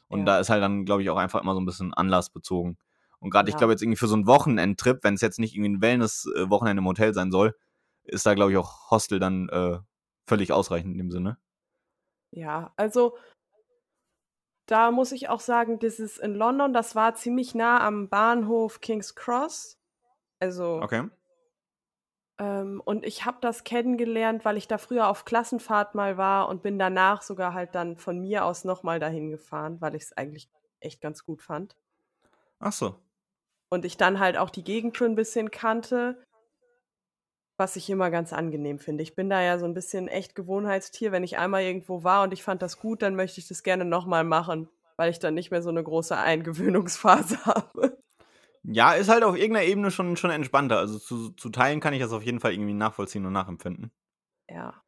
Und 0.08 0.20
Ja. 0.20 0.24
da 0.26 0.38
ist 0.38 0.50
halt 0.50 0.62
dann, 0.62 0.84
glaube 0.84 1.02
ich, 1.02 1.08
auch 1.08 1.16
einfach 1.16 1.40
immer 1.40 1.54
so 1.54 1.60
ein 1.60 1.66
bisschen 1.66 1.94
anlassbezogen. 1.94 2.76
Und 3.20 3.30
gerade, 3.30 3.48
ich 3.48 3.54
Ja. 3.54 3.59
glaube 3.59 3.72
jetzt 3.72 3.83
irgendwie 3.83 3.98
für 3.98 4.09
so 4.09 4.14
einen 4.14 4.26
Wochenendtrip, 4.26 5.04
wenn 5.04 5.14
es 5.14 5.20
jetzt 5.20 5.38
nicht 5.38 5.54
irgendwie 5.54 5.70
ein 5.70 5.83
Wellness-Wochenende 5.83 6.80
im 6.80 6.87
Hotel 6.87 7.14
sein 7.14 7.30
soll, 7.30 7.54
ist 8.04 8.26
da, 8.26 8.35
glaube 8.35 8.52
ich, 8.52 8.56
auch 8.59 8.90
Hostel 8.90 9.18
dann 9.18 9.48
äh, 9.50 9.78
völlig 10.26 10.52
ausreichend 10.52 10.92
in 10.92 10.98
dem 10.98 11.11
Sinne. 11.11 11.38
Ja, 12.33 12.72
also 12.76 13.16
da 14.66 14.90
muss 14.90 15.12
ich 15.12 15.28
auch 15.28 15.40
sagen, 15.40 15.78
dieses 15.80 16.16
in 16.16 16.35
London, 16.35 16.72
das 16.72 16.94
war 16.94 17.14
ziemlich 17.14 17.54
nah 17.54 17.80
am 17.85 18.09
Bahnhof 18.09 18.80
King's 18.80 19.14
Cross. 19.14 19.78
Also 20.38 20.80
Okay. 20.83 21.11
Ähm, 22.38 22.80
und 22.85 23.04
ich 23.04 23.26
habe 23.26 23.38
das 23.40 23.64
kennengelernt, 23.64 24.44
weil 24.44 24.56
ich 24.56 24.66
da 24.66 24.78
früher 24.78 25.09
auf 25.09 25.24
Klassenfahrt 25.24 25.94
mal 25.94 26.16
war 26.16 26.48
und 26.48 26.62
bin 26.62 26.78
danach 26.78 27.22
sogar 27.22 27.52
halt 27.52 27.74
dann 27.74 27.96
von 27.98 28.18
mir 28.18 28.44
aus 28.44 28.64
nochmal 28.64 28.98
dahin 28.98 29.30
gefahren, 29.30 29.80
weil 29.80 29.94
ich 29.94 30.04
es 30.04 30.16
eigentlich 30.16 30.48
echt 30.80 31.00
ganz 31.02 31.24
gut 31.24 31.42
fand. 31.42 31.76
Ach 32.59 32.72
so. 32.72 33.00
Und 33.70 33.85
ich 33.85 33.96
dann 33.96 34.18
halt 34.18 34.37
auch 34.37 34.50
die 34.50 34.64
Gegend 34.64 34.96
schon 34.96 35.12
ein 35.12 35.16
bisschen 35.16 35.50
kannte, 35.50 36.16
was 37.56 37.76
ich 37.76 37.88
immer 37.88 38.11
ganz 38.11 38.33
angenehm 38.33 38.78
finde. 38.78 39.02
Ich 39.02 39.14
bin 39.14 39.30
da 39.30 39.40
ja 39.42 39.59
so 39.59 39.64
ein 39.64 39.74
bisschen 39.74 40.09
echt 40.09 40.35
Gewohnheitstier. 40.35 41.12
Wenn 41.12 41.22
ich 41.22 41.38
einmal 41.38 41.62
irgendwo 41.62 42.02
war 42.02 42.24
und 42.24 42.33
ich 42.33 42.42
fand 42.42 42.62
das 42.62 42.78
gut, 42.78 43.02
dann 43.02 43.14
möchte 43.14 43.38
ich 43.38 43.48
das 43.48 43.62
gerne 43.62 43.85
nochmal 43.85 44.24
machen, 44.24 44.68
weil 44.96 45.11
ich 45.11 45.18
dann 45.18 45.35
nicht 45.35 45.50
mehr 45.50 45.62
so 45.62 45.68
eine 45.68 45.85
große 45.85 46.16
Eingewöhnungsphase 46.16 47.44
habe. 47.44 47.98
Ja, 48.62 48.92
ist 48.92 49.09
halt 49.09 49.24
auf 49.24 49.37
irgendeiner 49.37 49.66
Ebene 49.66 49.90
schon, 49.90 50.16
schon 50.16 50.30
entspannter. 50.30 50.78
Also 50.78 50.98
zu, 50.98 51.30
zu 51.30 51.50
teilen 51.50 51.80
kann 51.80 51.94
ich 51.94 52.00
das 52.00 52.12
auf 52.12 52.22
jeden 52.22 52.40
Fall 52.40 52.52
irgendwie 52.52 52.74
nachvollziehen 52.74 53.24
und 53.24 53.33
nachempfinden. 53.33 53.92
Ja. 54.48 54.83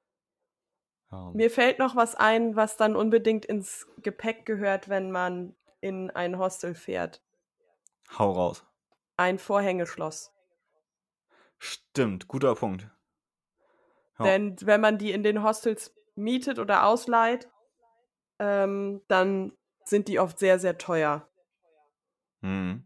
Ja. 1.12 1.30
Mir 1.34 1.50
fällt 1.50 1.78
noch 1.78 1.94
was 1.94 2.14
ein, 2.14 2.56
was 2.56 2.76
dann 2.76 2.96
unbedingt 2.96 3.44
ins 3.44 3.86
Gepäck 3.98 4.46
gehört, 4.46 4.88
wenn 4.88 5.10
man 5.10 5.54
in 5.80 6.10
ein 6.10 6.38
Hostel 6.38 6.74
fährt. 6.74 7.22
Hau 8.18 8.32
raus. 8.32 8.64
Ein 9.16 9.38
Vorhängeschloss. 9.38 10.32
Stimmt, 11.58 12.28
guter 12.28 12.54
Punkt. 12.54 12.90
Ja. 14.18 14.24
Denn 14.24 14.56
wenn 14.62 14.80
man 14.80 14.98
die 14.98 15.12
in 15.12 15.22
den 15.22 15.42
Hostels 15.42 15.94
mietet 16.14 16.58
oder 16.58 16.86
ausleiht, 16.86 17.48
ähm, 18.38 19.02
dann 19.08 19.52
sind 19.84 20.08
die 20.08 20.18
oft 20.18 20.38
sehr, 20.38 20.58
sehr 20.58 20.78
teuer. 20.78 21.28
Hm. 22.40 22.84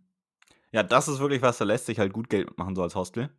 Ja, 0.72 0.82
das 0.82 1.08
ist 1.08 1.18
wirklich 1.18 1.42
was, 1.42 1.58
da 1.58 1.64
lässt 1.64 1.86
sich 1.86 1.98
halt 1.98 2.12
gut 2.12 2.28
Geld 2.28 2.48
mitmachen, 2.48 2.76
so 2.76 2.82
als 2.82 2.94
Hostel. 2.94 3.30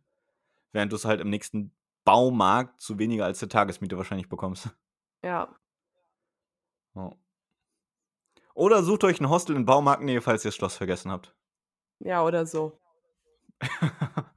Während 0.72 0.92
du 0.92 0.96
es 0.96 1.04
halt 1.04 1.20
im 1.20 1.30
nächsten 1.30 1.72
Baumarkt 2.04 2.80
zu 2.80 2.98
weniger 2.98 3.24
als 3.24 3.38
der 3.38 3.48
Tagesmiete 3.48 3.96
wahrscheinlich 3.96 4.28
bekommst. 4.28 4.70
Ja. 5.22 5.54
Oh. 6.94 7.12
Oder 8.54 8.82
sucht 8.82 9.04
euch 9.04 9.20
ein 9.20 9.28
Hostel 9.28 9.56
in 9.56 9.66
Baumarktnähe, 9.66 10.20
falls 10.20 10.44
ihr 10.44 10.48
das 10.48 10.56
Schloss 10.56 10.76
vergessen 10.76 11.12
habt. 11.12 11.34
Ja, 12.00 12.24
oder 12.24 12.46
so. 12.46 12.78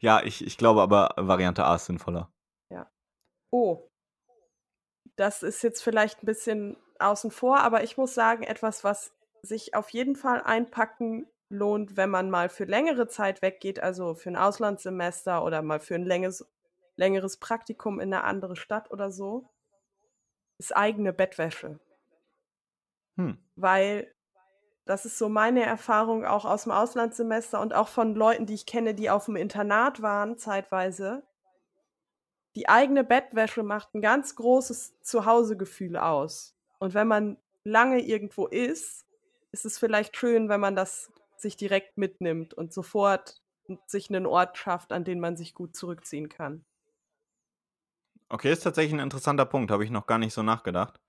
ja, 0.00 0.22
ich, 0.22 0.44
ich 0.44 0.56
glaube 0.56 0.82
aber, 0.82 1.14
Variante 1.16 1.64
A 1.64 1.74
ist 1.74 1.86
sinnvoller. 1.86 2.32
Ja. 2.70 2.90
Oh. 3.50 3.88
Das 5.16 5.42
ist 5.42 5.62
jetzt 5.62 5.82
vielleicht 5.82 6.22
ein 6.22 6.26
bisschen 6.26 6.76
außen 6.98 7.30
vor, 7.30 7.60
aber 7.60 7.82
ich 7.82 7.96
muss 7.96 8.14
sagen, 8.14 8.44
etwas, 8.44 8.84
was 8.84 9.12
sich 9.42 9.74
auf 9.74 9.90
jeden 9.90 10.16
Fall 10.16 10.40
einpacken 10.42 11.26
lohnt, 11.48 11.96
wenn 11.96 12.10
man 12.10 12.30
mal 12.30 12.48
für 12.48 12.64
längere 12.64 13.08
Zeit 13.08 13.42
weggeht, 13.42 13.80
also 13.80 14.14
für 14.14 14.30
ein 14.30 14.36
Auslandssemester 14.36 15.44
oder 15.44 15.62
mal 15.62 15.80
für 15.80 15.94
ein 15.94 16.04
längeres, 16.04 16.46
längeres 16.96 17.36
Praktikum 17.36 18.00
in 18.00 18.14
eine 18.14 18.24
andere 18.24 18.56
Stadt 18.56 18.90
oder 18.90 19.10
so, 19.10 19.50
ist 20.58 20.74
eigene 20.74 21.12
Bettwäsche. 21.12 21.78
Hm. 23.16 23.36
Weil 23.56 24.14
das 24.84 25.04
ist 25.04 25.18
so 25.18 25.28
meine 25.28 25.64
Erfahrung 25.64 26.24
auch 26.24 26.44
aus 26.44 26.64
dem 26.64 26.72
Auslandssemester 26.72 27.60
und 27.60 27.72
auch 27.74 27.88
von 27.88 28.14
Leuten, 28.14 28.46
die 28.46 28.54
ich 28.54 28.66
kenne, 28.66 28.94
die 28.94 29.10
auf 29.10 29.26
dem 29.26 29.36
Internat 29.36 30.02
waren, 30.02 30.36
zeitweise. 30.38 31.22
Die 32.56 32.68
eigene 32.68 33.04
Bettwäsche 33.04 33.62
macht 33.62 33.94
ein 33.94 34.02
ganz 34.02 34.34
großes 34.34 35.00
Zuhausegefühl 35.00 35.96
aus. 35.96 36.54
Und 36.78 36.94
wenn 36.94 37.06
man 37.06 37.38
lange 37.64 38.00
irgendwo 38.00 38.46
ist, 38.46 39.06
ist 39.52 39.64
es 39.64 39.78
vielleicht 39.78 40.16
schön, 40.16 40.48
wenn 40.48 40.60
man 40.60 40.74
das 40.74 41.12
sich 41.36 41.56
direkt 41.56 41.96
mitnimmt 41.96 42.54
und 42.54 42.72
sofort 42.72 43.40
sich 43.86 44.10
einen 44.10 44.26
Ort 44.26 44.58
schafft, 44.58 44.92
an 44.92 45.04
den 45.04 45.20
man 45.20 45.36
sich 45.36 45.54
gut 45.54 45.76
zurückziehen 45.76 46.28
kann. 46.28 46.64
Okay, 48.28 48.50
ist 48.50 48.62
tatsächlich 48.62 48.94
ein 48.94 49.00
interessanter 49.00 49.44
Punkt, 49.44 49.70
habe 49.70 49.84
ich 49.84 49.90
noch 49.90 50.06
gar 50.06 50.18
nicht 50.18 50.34
so 50.34 50.42
nachgedacht. 50.42 51.00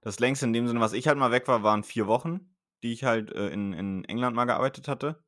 Das 0.00 0.18
längste 0.18 0.46
in 0.46 0.52
dem 0.52 0.66
Sinne, 0.66 0.80
was 0.80 0.94
ich 0.94 1.06
halt 1.06 1.18
mal 1.18 1.30
weg 1.30 1.46
war, 1.46 1.62
waren 1.62 1.84
vier 1.84 2.06
Wochen, 2.06 2.51
die 2.82 2.92
ich 2.92 3.04
halt 3.04 3.32
äh, 3.32 3.48
in, 3.48 3.72
in 3.72 4.04
England 4.04 4.36
mal 4.36 4.44
gearbeitet 4.44 4.88
hatte. 4.88 5.22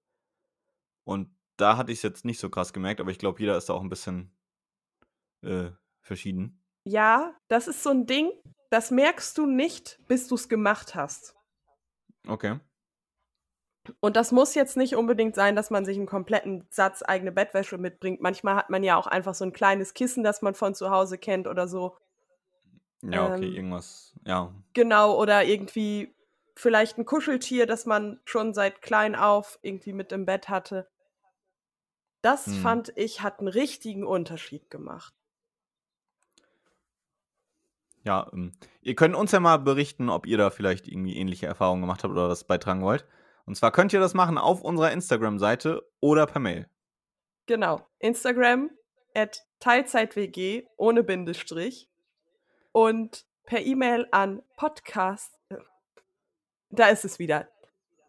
Und 1.04 1.34
da 1.56 1.76
hatte 1.76 1.92
ich 1.92 1.98
es 1.98 2.02
jetzt 2.02 2.24
nicht 2.24 2.40
so 2.40 2.50
krass 2.50 2.72
gemerkt, 2.72 3.00
aber 3.00 3.10
ich 3.10 3.18
glaube, 3.18 3.40
jeder 3.40 3.56
ist 3.56 3.68
da 3.68 3.74
auch 3.74 3.82
ein 3.82 3.90
bisschen 3.90 4.34
äh, 5.42 5.70
verschieden. 6.00 6.62
Ja, 6.84 7.34
das 7.48 7.68
ist 7.68 7.82
so 7.82 7.90
ein 7.90 8.06
Ding, 8.06 8.30
das 8.70 8.90
merkst 8.90 9.38
du 9.38 9.46
nicht, 9.46 9.98
bis 10.08 10.26
du 10.26 10.34
es 10.34 10.48
gemacht 10.48 10.94
hast. 10.94 11.36
Okay. 12.26 12.58
Und 14.00 14.16
das 14.16 14.32
muss 14.32 14.54
jetzt 14.54 14.76
nicht 14.76 14.96
unbedingt 14.96 15.34
sein, 15.34 15.56
dass 15.56 15.70
man 15.70 15.84
sich 15.84 15.96
einen 15.96 16.06
kompletten 16.06 16.66
Satz 16.70 17.02
eigene 17.02 17.32
Bettwäsche 17.32 17.76
mitbringt. 17.76 18.20
Manchmal 18.20 18.56
hat 18.56 18.70
man 18.70 18.82
ja 18.82 18.96
auch 18.96 19.06
einfach 19.06 19.34
so 19.34 19.44
ein 19.44 19.52
kleines 19.52 19.92
Kissen, 19.92 20.24
das 20.24 20.40
man 20.40 20.54
von 20.54 20.74
zu 20.74 20.90
Hause 20.90 21.18
kennt 21.18 21.46
oder 21.46 21.68
so. 21.68 21.96
Ja, 23.02 23.26
okay, 23.26 23.48
ähm, 23.48 23.54
irgendwas, 23.54 24.14
ja. 24.24 24.54
Genau, 24.72 25.20
oder 25.20 25.44
irgendwie 25.44 26.14
vielleicht 26.54 26.98
ein 26.98 27.04
Kuscheltier, 27.04 27.66
das 27.66 27.86
man 27.86 28.20
schon 28.24 28.54
seit 28.54 28.82
klein 28.82 29.14
auf 29.14 29.58
irgendwie 29.62 29.92
mit 29.92 30.12
im 30.12 30.26
Bett 30.26 30.48
hatte. 30.48 30.88
Das 32.22 32.46
hm. 32.46 32.54
fand 32.54 32.92
ich, 32.96 33.22
hat 33.22 33.40
einen 33.40 33.48
richtigen 33.48 34.06
Unterschied 34.06 34.70
gemacht. 34.70 35.14
Ja, 38.04 38.30
ähm, 38.32 38.52
ihr 38.82 38.94
könnt 38.94 39.14
uns 39.14 39.32
ja 39.32 39.40
mal 39.40 39.58
berichten, 39.58 40.10
ob 40.10 40.26
ihr 40.26 40.38
da 40.38 40.50
vielleicht 40.50 40.86
irgendwie 40.86 41.16
ähnliche 41.16 41.46
Erfahrungen 41.46 41.82
gemacht 41.82 42.04
habt 42.04 42.12
oder 42.12 42.28
was 42.28 42.44
beitragen 42.44 42.82
wollt. 42.82 43.04
Und 43.46 43.56
zwar 43.56 43.72
könnt 43.72 43.92
ihr 43.92 44.00
das 44.00 44.14
machen 44.14 44.38
auf 44.38 44.62
unserer 44.62 44.92
Instagram-Seite 44.92 45.82
oder 46.00 46.26
per 46.26 46.40
Mail. 46.40 46.68
Genau. 47.46 47.86
Instagram 47.98 48.70
at 49.14 49.44
TeilzeitWG 49.60 50.64
ohne 50.76 51.02
Bindestrich 51.02 51.88
und 52.72 53.26
per 53.44 53.60
E-Mail 53.60 54.06
an 54.12 54.42
Podcast. 54.56 55.33
Da 56.74 56.88
ist 56.88 57.04
es 57.04 57.20
wieder. 57.20 57.48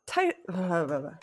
Teil. 0.05 0.33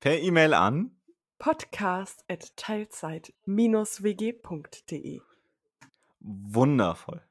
per 0.00 0.18
E-Mail 0.18 0.54
an 0.54 0.98
podcast 1.38 2.24
at 2.28 2.56
teilzeit-wg.de. 2.56 5.20
Wundervoll. 6.20 7.22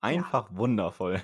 Einfach 0.00 0.50
ja. 0.50 0.56
wundervoll. 0.56 1.20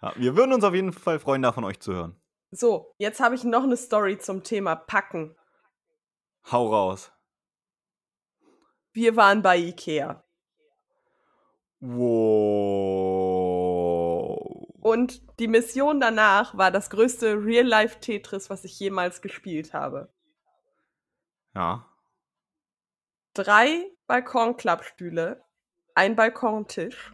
Ja, 0.00 0.14
wir 0.16 0.34
würden 0.36 0.54
uns 0.54 0.64
auf 0.64 0.74
jeden 0.74 0.92
Fall 0.92 1.18
freuen, 1.18 1.42
davon 1.42 1.64
euch 1.64 1.80
zu 1.80 1.92
hören. 1.92 2.16
So, 2.50 2.94
jetzt 2.98 3.20
habe 3.20 3.34
ich 3.34 3.44
noch 3.44 3.64
eine 3.64 3.76
Story 3.76 4.16
zum 4.18 4.42
Thema 4.42 4.74
Packen. 4.74 5.36
Hau 6.50 6.68
raus. 6.68 7.12
Wir 8.92 9.16
waren 9.16 9.42
bei 9.42 9.58
Ikea. 9.58 10.24
Wow. 11.80 13.11
Und 14.82 15.22
die 15.38 15.46
Mission 15.46 16.00
danach 16.00 16.58
war 16.58 16.72
das 16.72 16.90
größte 16.90 17.36
Real-Life-Tetris, 17.36 18.50
was 18.50 18.64
ich 18.64 18.78
jemals 18.80 19.22
gespielt 19.22 19.72
habe. 19.72 20.12
Ja. 21.54 21.86
Drei 23.32 23.92
Balkonklappstühle, 24.08 25.44
ein 25.94 26.16
Balkontisch, 26.16 27.12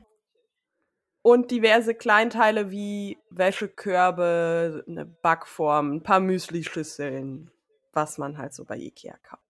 und 1.20 1.50
diverse 1.50 1.94
Kleinteile 1.94 2.70
wie 2.70 3.18
Wäschekörbe, 3.28 4.82
eine 4.88 5.04
Backform, 5.04 5.96
ein 5.96 6.02
paar 6.02 6.20
Müslischüsseln, 6.20 7.50
was 7.92 8.16
man 8.16 8.38
halt 8.38 8.54
so 8.54 8.64
bei 8.64 8.78
Ikea 8.78 9.18
kauft. 9.22 9.42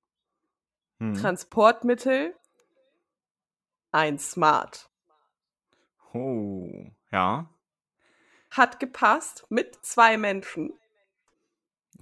Hm. 0.99 1.15
Transportmittel, 1.15 2.35
ein 3.93 4.19
Smart. 4.19 4.91
Oh, 6.13 6.69
ja. 7.13 7.49
Hat 8.59 8.81
gepasst 8.81 9.47
mit 9.49 9.79
zwei 9.83 10.19
Menschen. 10.19 10.73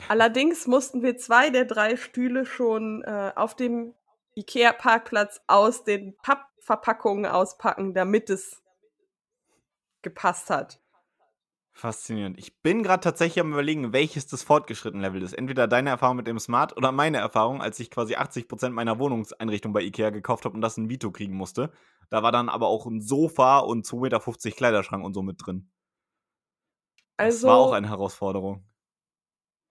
Allerdings 0.09 0.67
mussten 0.67 1.03
wir 1.03 1.17
zwei 1.17 1.51
der 1.51 1.67
drei 1.67 1.97
Stühle 1.97 2.47
schon 2.47 3.03
äh, 3.05 3.33
auf 3.37 3.55
dem 3.55 3.95
Ikea-Parkplatz 4.35 5.41
aus 5.47 5.85
den 5.85 6.17
Pappverpackungen 6.19 7.27
auspacken, 7.27 7.95
damit 7.95 8.31
es 8.31 8.63
gepasst 10.03 10.51
hat. 10.51 10.81
Faszinierend. 11.73 12.39
Ich 12.39 12.63
bin 12.63 12.83
gerade 12.83 13.03
tatsächlich 13.03 13.41
am 13.41 13.53
überlegen, 13.53 13.93
welches 13.93 14.27
das 14.27 14.43
fortgeschritten 14.43 15.03
Level 15.03 15.23
ist. 15.23 15.35
Entweder 15.35 15.69
deine 15.69 15.91
Erfahrung 15.91 16.17
mit 16.17 16.27
dem 16.27 16.39
Smart 16.39 16.75
oder 16.75 16.91
meine 16.91 17.19
Erfahrung, 17.19 17.61
als 17.61 17.79
ich 17.81 17.91
quasi 17.91 18.17
80% 18.17 18.71
meiner 18.71 18.99
Wohnungseinrichtung 18.99 19.75
bei 19.75 19.83
Ikea 19.83 20.09
gekauft 20.09 20.47
habe 20.47 20.55
und 20.55 20.63
das 20.63 20.79
in 20.79 20.89
Vito 20.89 21.11
kriegen 21.11 21.35
musste. 21.35 21.71
Da 22.09 22.23
war 22.23 22.33
dann 22.33 22.49
aber 22.49 22.69
auch 22.69 22.87
ein 22.87 23.03
Sofa 23.03 23.59
und 23.59 23.85
2,50 23.85 24.01
Meter 24.01 24.57
Kleiderschrank 24.57 25.05
und 25.05 25.13
so 25.13 25.23
mit 25.23 25.37
drin. 25.45 25.69
Das 27.17 27.43
war 27.43 27.57
auch 27.57 27.65
also 27.65 27.75
eine 27.75 27.89
Herausforderung. 27.89 28.65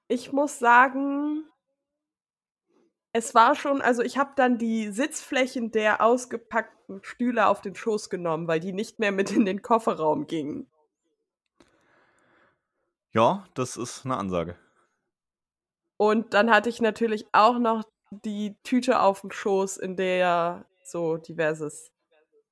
Ich 0.08 0.32
muss 0.32 0.60
sagen, 0.60 1.44
es 3.12 3.34
war 3.34 3.56
schon, 3.56 3.82
also 3.82 4.02
ich 4.02 4.18
habe 4.18 4.34
dann 4.36 4.58
die 4.58 4.90
Sitzflächen 4.90 5.72
der 5.72 6.02
ausgepackten 6.02 7.04
Stühle 7.04 7.48
auf 7.48 7.62
den 7.62 7.76
Schoß 7.76 8.10
genommen, 8.10 8.48
weil 8.48 8.60
die 8.60 8.74
nicht 8.74 9.00
mehr 9.00 9.12
mit 9.12 9.32
in 9.32 9.46
den 9.46 9.62
Kofferraum 9.62 10.28
gingen. 10.28 10.70
Ja, 13.14 13.46
das 13.54 13.78
ist 13.78 14.06
eine 14.06 14.18
Ansage. 14.18 14.58
Und 15.98 16.34
dann 16.34 16.52
hatte 16.52 16.70
ich 16.70 16.82
natürlich 16.82 17.26
auch 17.32 17.58
noch 17.58 17.86
die 18.12 18.58
Tüte 18.64 19.00
auf 19.00 19.22
dem 19.22 19.32
Schoß, 19.32 19.78
in 19.78 19.96
der 19.96 20.66
so 20.84 21.18
diverses 21.18 21.94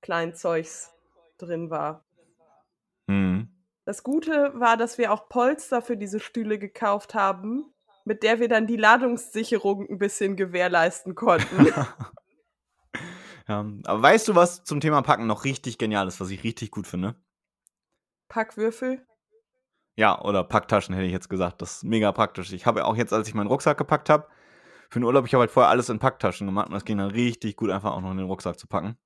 Kleinzeugs 0.02 0.92
drin 1.38 1.70
war. 1.70 2.06
Mhm. 3.08 3.53
Das 3.86 4.04
Gute 4.04 4.54
war, 4.56 4.78
dass 4.78 4.98
wir 4.98 5.12
auch 5.12 5.28
Polster 5.28 5.82
für 5.82 5.98
diese 5.98 6.20
Stühle 6.20 6.58
gekauft 6.58 7.16
haben, 7.16 7.74
mit 8.06 8.24
der 8.24 8.40
wir 8.40 8.48
dann 8.48 8.66
die 8.66 8.78
Ladungssicherung 8.78 9.90
ein 9.90 9.98
bisschen 9.98 10.36
gewährleisten 10.38 11.16
konnten. 11.16 11.66
ja, 13.48 13.66
aber 13.84 14.02
weißt 14.02 14.28
du, 14.30 14.36
was 14.36 14.64
zum 14.64 14.80
Thema 14.80 15.02
Packen 15.02 15.28
noch 15.28 15.44
richtig 15.44 15.78
genial 15.78 16.08
ist, 16.08 16.22
was 16.22 16.30
ich 16.30 16.44
richtig 16.44 16.72
gut 16.72 16.88
finde? 16.88 17.16
Packwürfel? 18.30 19.06
Ja, 19.96 20.20
oder 20.22 20.44
Packtaschen 20.44 20.96
hätte 20.96 21.06
ich 21.06 21.12
jetzt 21.12 21.30
gesagt. 21.30 21.62
Das 21.62 21.78
ist 21.78 21.84
mega 21.84 22.12
praktisch. 22.12 22.52
Ich 22.54 22.66
habe 22.66 22.80
ja 22.80 22.86
auch 22.86 22.96
jetzt, 22.96 23.14
als 23.14 23.28
ich 23.28 23.34
meinen 23.34 23.48
Rucksack 23.48 23.78
gepackt 23.78 24.10
habe, 24.10 24.28
für 24.90 25.00
den 25.00 25.06
Urlaub, 25.06 25.26
ich 25.26 25.34
habe 25.34 25.42
halt 25.42 25.52
vorher 25.52 25.70
alles 25.70 25.90
in 25.90 26.00
Packtaschen 26.00 26.48
gemacht 26.48 26.68
und 26.68 26.74
das 26.74 26.86
ging 26.86 26.98
dann 27.00 27.12
richtig 27.12 27.58
gut, 27.58 27.70
einfach 27.70 27.92
auch 27.92 28.02
noch 28.02 28.12
in 28.12 28.18
den 28.18 28.28
Rucksack 28.28 28.58
zu 28.58 28.68
packen. 28.68 28.98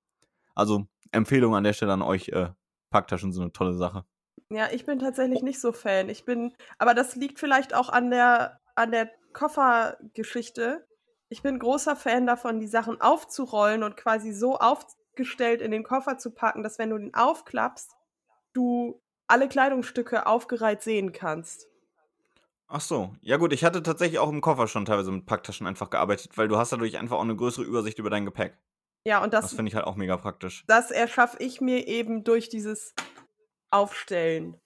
Also 0.54 0.86
Empfehlung 1.12 1.56
an 1.56 1.64
der 1.64 1.74
Stelle 1.74 1.94
an 1.94 2.02
euch, 2.02 2.30
äh, 2.30 2.50
Packtaschen 2.90 3.32
sind 3.34 3.42
eine 3.42 3.52
tolle 3.52 3.74
Sache. 3.74 4.06
Ja, 4.52 4.70
ich 4.72 4.86
bin 4.86 5.00
tatsächlich 5.00 5.42
nicht 5.42 5.60
so 5.60 5.72
Fan. 5.74 6.10
Ich 6.10 6.24
bin, 6.26 6.54
aber 6.78 6.94
das 6.94 7.16
liegt 7.16 7.40
vielleicht 7.40 7.74
auch 7.74 7.90
an 7.90 8.10
der, 8.10 8.60
an 8.76 8.92
der 8.92 9.12
Koffergeschichte. 9.34 10.86
Ich 11.30 11.42
bin 11.42 11.60
großer 11.60 11.96
Fan 11.96 12.26
davon, 12.26 12.60
die 12.60 12.68
Sachen 12.68 13.02
aufzurollen 13.02 13.84
und 13.84 13.98
quasi 13.98 14.32
so 14.32 14.58
aufgestellt 14.58 15.62
in 15.62 15.72
den 15.72 15.84
Koffer 15.84 16.18
zu 16.18 16.32
packen, 16.32 16.64
dass 16.64 16.80
wenn 16.80 16.90
du 16.92 16.98
den 16.98 17.14
aufklappst, 17.14 17.92
du 18.54 19.02
alle 19.28 19.50
Kleidungsstücke 19.50 20.26
aufgereiht 20.26 20.82
sehen 20.82 21.12
kannst. 21.12 21.68
Ach 22.70 22.82
so. 22.82 23.14
Ja 23.22 23.38
gut, 23.38 23.52
ich 23.52 23.66
hatte 23.66 23.84
tatsächlich 23.84 24.20
auch 24.20 24.30
im 24.30 24.42
Koffer 24.42 24.68
schon 24.68 24.86
teilweise 24.86 25.12
mit 25.12 25.26
Packtaschen 25.26 25.68
einfach 25.68 25.90
gearbeitet, 25.90 26.38
weil 26.38 26.48
du 26.48 26.58
hast 26.58 26.72
dadurch 26.72 26.98
einfach 26.98 27.18
auch 27.18 27.22
eine 27.22 27.36
größere 27.36 27.66
Übersicht 27.66 28.00
über 28.00 28.10
dein 28.10 28.26
Gepäck. 28.26 28.58
Ja, 29.06 29.24
und 29.24 29.34
das, 29.34 29.46
Das 29.46 29.54
finde 29.54 29.70
ich 29.70 29.76
halt 29.76 29.86
auch 29.86 29.96
mega 29.96 30.18
praktisch. 30.18 30.64
das 30.68 30.92
erschaffe 30.92 31.38
ich 31.40 31.62
mir 31.62 31.88
eben 31.88 32.24
durch 32.26 32.50
dieses 32.50 32.94
Aufstellen. 33.70 34.60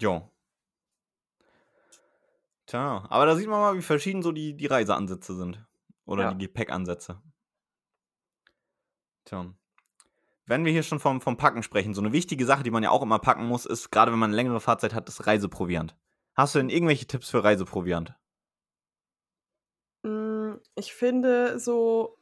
Jo. 0.00 0.30
Tja, 2.66 3.04
aber 3.08 3.26
da 3.26 3.36
sieht 3.36 3.48
man 3.48 3.60
mal, 3.60 3.76
wie 3.76 3.82
verschieden 3.82 4.22
so 4.22 4.32
die, 4.32 4.54
die 4.56 4.66
Reiseansätze 4.66 5.34
sind. 5.34 5.64
Oder 6.04 6.24
Ja. 6.24 6.34
die 6.34 6.46
Gepäckansätze. 6.46 7.20
Tja. 9.24 9.52
Wenn 10.46 10.64
wir 10.64 10.72
hier 10.72 10.82
schon 10.82 10.98
vom, 11.00 11.20
vom 11.20 11.36
Packen 11.36 11.62
sprechen, 11.62 11.94
so 11.94 12.00
eine 12.00 12.12
wichtige 12.12 12.44
Sache, 12.46 12.62
die 12.62 12.70
man 12.70 12.82
ja 12.82 12.90
auch 12.90 13.02
immer 13.02 13.18
packen 13.18 13.46
muss, 13.46 13.66
ist, 13.66 13.90
gerade 13.90 14.10
wenn 14.12 14.18
man 14.18 14.30
eine 14.30 14.36
längere 14.36 14.60
Fahrzeit 14.60 14.94
hat, 14.94 15.06
das 15.08 15.26
Reiseproviant. 15.26 15.96
Hast 16.34 16.54
du 16.54 16.58
denn 16.58 16.70
irgendwelche 16.70 17.06
Tipps 17.06 17.30
für 17.30 17.44
Reiseproviant? 17.44 18.14
Mm, 20.02 20.54
Ich 20.74 20.94
finde 20.94 21.58
so 21.58 22.18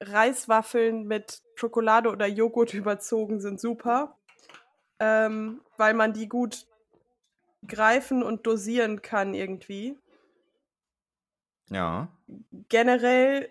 Reiswaffeln 0.00 1.04
mit 1.06 1.42
Schokolade 1.54 2.10
oder 2.10 2.26
Joghurt 2.26 2.72
überzogen 2.74 3.40
sind 3.40 3.60
super, 3.60 4.16
ähm, 5.00 5.60
weil 5.76 5.94
man 5.94 6.12
die 6.12 6.28
gut 6.28 6.66
greifen 7.66 8.22
und 8.22 8.46
dosieren 8.46 9.02
kann 9.02 9.34
irgendwie. 9.34 9.98
Ja. 11.68 12.08
Generell 12.68 13.50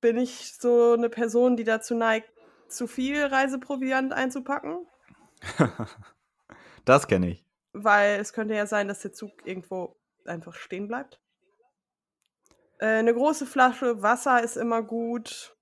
bin 0.00 0.18
ich 0.18 0.56
so 0.56 0.92
eine 0.92 1.08
Person, 1.08 1.56
die 1.56 1.64
dazu 1.64 1.94
neigt, 1.94 2.30
zu 2.68 2.86
viel 2.86 3.24
Reiseproviant 3.24 4.12
einzupacken, 4.12 4.86
das 6.84 7.06
kenne 7.06 7.30
ich. 7.30 7.44
weil 7.72 8.18
es 8.18 8.32
könnte 8.32 8.54
ja 8.54 8.66
sein, 8.66 8.88
dass 8.88 9.00
der 9.00 9.12
Zug 9.12 9.30
irgendwo 9.44 9.96
einfach 10.24 10.54
stehen 10.54 10.88
bleibt. 10.88 11.20
Äh, 12.78 12.98
eine 12.98 13.14
große 13.14 13.46
Flasche 13.46 14.02
Wasser 14.02 14.42
ist 14.42 14.56
immer 14.56 14.82
gut. 14.82 15.55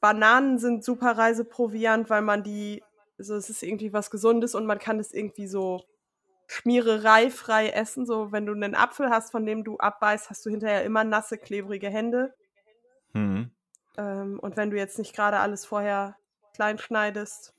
Bananen 0.00 0.58
sind 0.58 0.84
super 0.84 1.16
Reiseproviant, 1.18 2.10
weil 2.10 2.22
man 2.22 2.42
die, 2.42 2.82
also 3.18 3.36
es 3.36 3.50
ist 3.50 3.62
irgendwie 3.62 3.92
was 3.92 4.10
Gesundes 4.10 4.54
und 4.54 4.66
man 4.66 4.78
kann 4.78 4.98
es 4.98 5.12
irgendwie 5.12 5.46
so 5.46 5.84
schmierereifrei 6.46 7.70
essen. 7.70 8.06
So, 8.06 8.32
wenn 8.32 8.46
du 8.46 8.52
einen 8.52 8.74
Apfel 8.74 9.10
hast, 9.10 9.30
von 9.30 9.46
dem 9.46 9.64
du 9.64 9.78
abbeißt, 9.78 10.30
hast 10.30 10.44
du 10.46 10.50
hinterher 10.50 10.84
immer 10.84 11.04
nasse, 11.04 11.38
klebrige 11.38 11.88
Hände. 11.88 12.34
Hm. 13.12 13.50
Ähm, 13.96 14.38
und 14.40 14.56
wenn 14.56 14.70
du 14.70 14.76
jetzt 14.76 14.98
nicht 14.98 15.14
gerade 15.14 15.38
alles 15.38 15.64
vorher 15.64 16.16
klein 16.54 16.78
schneidest. 16.78 17.54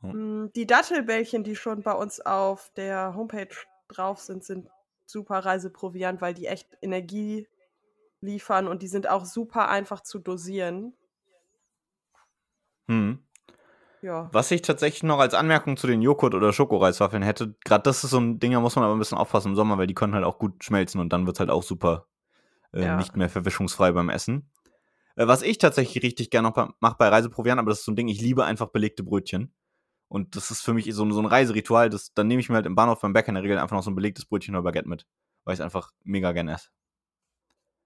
Hm. 0.00 0.44
Mm, 0.44 0.52
Die 0.54 0.66
Dattelbällchen, 0.66 1.44
die 1.44 1.56
schon 1.56 1.82
bei 1.82 1.92
uns 1.92 2.20
auf 2.20 2.70
der 2.76 3.14
Homepage 3.14 3.54
drauf 3.88 4.20
sind, 4.20 4.44
sind 4.44 4.68
super 5.06 5.38
Reiseproviant, 5.38 6.20
weil 6.20 6.34
die 6.34 6.46
echt 6.46 6.68
Energie 6.80 7.46
liefern 8.24 8.66
und 8.66 8.82
die 8.82 8.88
sind 8.88 9.08
auch 9.08 9.24
super 9.24 9.68
einfach 9.68 10.00
zu 10.02 10.18
dosieren. 10.18 10.94
Hm. 12.88 13.18
Ja. 14.02 14.28
Was 14.32 14.50
ich 14.50 14.60
tatsächlich 14.60 15.02
noch 15.02 15.18
als 15.18 15.32
Anmerkung 15.32 15.78
zu 15.78 15.86
den 15.86 16.02
Joghurt- 16.02 16.34
oder 16.34 16.52
Schokoreiswaffeln 16.52 17.22
hätte, 17.22 17.54
gerade 17.64 17.82
das 17.84 18.04
ist 18.04 18.10
so 18.10 18.18
ein 18.20 18.38
Ding, 18.38 18.52
da 18.52 18.60
muss 18.60 18.76
man 18.76 18.84
aber 18.84 18.94
ein 18.94 18.98
bisschen 18.98 19.16
aufpassen 19.16 19.48
im 19.48 19.56
Sommer, 19.56 19.78
weil 19.78 19.86
die 19.86 19.94
können 19.94 20.14
halt 20.14 20.24
auch 20.24 20.38
gut 20.38 20.62
schmelzen 20.62 21.00
und 21.00 21.10
dann 21.12 21.26
wird 21.26 21.36
es 21.36 21.40
halt 21.40 21.48
auch 21.50 21.62
super 21.62 22.06
äh, 22.74 22.84
Ja. 22.84 22.96
nicht 22.96 23.16
mehr 23.16 23.30
verwischungsfrei 23.30 23.92
beim 23.92 24.10
Essen. 24.10 24.50
Äh, 25.16 25.26
was 25.26 25.40
ich 25.40 25.56
tatsächlich 25.56 26.02
richtig 26.02 26.28
gerne 26.30 26.50
noch 26.50 26.74
mache 26.80 26.96
bei 26.98 27.08
Reiseproviant, 27.08 27.58
aber 27.58 27.70
das 27.70 27.78
ist 27.78 27.84
so 27.86 27.92
ein 27.92 27.96
Ding, 27.96 28.08
ich 28.08 28.20
liebe 28.20 28.44
einfach 28.44 28.68
belegte 28.68 29.02
Brötchen. 29.02 29.54
Und 30.08 30.36
das 30.36 30.50
ist 30.50 30.60
für 30.60 30.74
mich 30.74 30.92
so, 30.94 31.10
so 31.10 31.20
ein 31.20 31.26
Reiseritual, 31.26 31.88
das, 31.88 32.12
dann 32.12 32.28
nehme 32.28 32.40
ich 32.40 32.50
mir 32.50 32.56
halt 32.56 32.66
im 32.66 32.74
Bahnhof 32.74 33.00
beim 33.00 33.14
Bäcker 33.14 33.30
in 33.30 33.36
der 33.36 33.42
Regel 33.44 33.58
einfach 33.58 33.74
noch 33.74 33.82
so 33.82 33.90
ein 33.90 33.94
belegtes 33.96 34.26
Brötchen 34.26 34.54
oder 34.54 34.64
Baguette 34.64 34.88
mit, 34.88 35.06
weil 35.44 35.54
ich 35.54 35.60
es 35.60 35.64
einfach 35.64 35.92
mega 36.04 36.32
gerne 36.32 36.52
esse. 36.52 36.68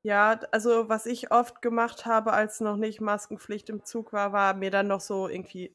Ja, 0.03 0.39
also 0.53 0.89
was 0.89 1.07
ich 1.07 1.31
oft 1.33 1.61
gemacht 1.61 2.07
habe, 2.07 2.33
als 2.33 2.61
noch 2.61 2.77
nicht 2.77 3.01
Maskenpflicht 3.01 3.69
im 3.69 3.85
Zug 3.85 4.13
war, 4.13 4.33
war 4.33 4.55
mir 4.55 4.71
dann 4.71 4.87
noch 4.87 5.01
so 5.01 5.29
irgendwie 5.29 5.75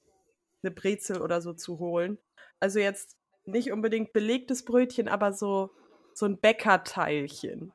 eine 0.63 0.71
Brezel 0.71 1.21
oder 1.21 1.41
so 1.41 1.53
zu 1.53 1.79
holen. 1.79 2.17
Also 2.59 2.79
jetzt 2.79 3.17
nicht 3.45 3.71
unbedingt 3.71 4.13
belegtes 4.13 4.63
Brötchen, 4.63 5.07
aber 5.09 5.33
so, 5.33 5.71
so 6.13 6.25
ein 6.25 6.39
Bäckerteilchen. 6.39 7.73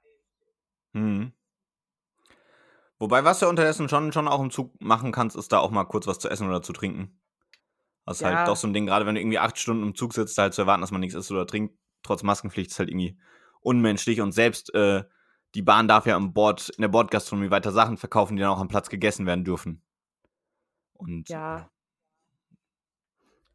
Mhm. 0.94 1.32
Wobei, 2.98 3.24
was 3.24 3.38
du 3.38 3.48
unterdessen 3.48 3.88
schon, 3.88 4.12
schon 4.12 4.26
auch 4.26 4.40
im 4.40 4.50
Zug 4.50 4.72
machen 4.80 5.12
kannst, 5.12 5.37
ist 5.37 5.52
da 5.52 5.58
auch 5.58 5.70
mal 5.70 5.84
kurz 5.84 6.06
was 6.06 6.18
zu 6.18 6.28
essen 6.28 6.48
oder 6.48 6.62
zu 6.62 6.72
trinken. 6.72 7.20
Das 8.06 8.16
ist 8.18 8.22
Ja. 8.22 8.34
halt 8.34 8.48
doch 8.48 8.56
so 8.56 8.66
ein 8.66 8.72
Ding, 8.72 8.87
gerade 8.87 9.06
wenn 9.06 9.14
du 9.14 9.20
irgendwie 9.20 9.38
acht 9.38 9.58
Stunden 9.58 9.82
im 9.82 9.94
Zug 9.94 10.14
sitzt, 10.14 10.38
halt 10.38 10.54
zu 10.54 10.62
erwarten, 10.62 10.80
dass 10.80 10.90
man 10.90 11.00
nichts 11.00 11.14
isst 11.14 11.30
oder 11.30 11.46
trinkt, 11.46 11.76
trotz 12.02 12.22
Maskenpflicht, 12.22 12.70
ist 12.70 12.78
halt 12.78 12.88
irgendwie 12.88 13.18
unmenschlich. 13.61 14.20
Und 14.20 14.32
selbst 14.32 14.74
äh, 14.74 15.04
die 15.54 15.62
Bahn 15.62 15.88
darf 15.88 16.06
ja 16.06 16.16
im 16.16 16.32
Bord, 16.32 16.68
in 16.70 16.82
der 16.82 16.88
Bordgastronomie 16.88 17.50
weiter 17.50 17.72
Sachen 17.72 17.96
verkaufen, 17.96 18.37
die 18.37 18.42
dann 18.42 18.50
auch 18.50 18.61
am 18.61 18.68
Platz 18.68 18.88
gegessen 18.90 19.26
werden 19.26 19.44
dürfen. 19.44 19.82
Und 20.94 21.28
Ja. 21.28 21.70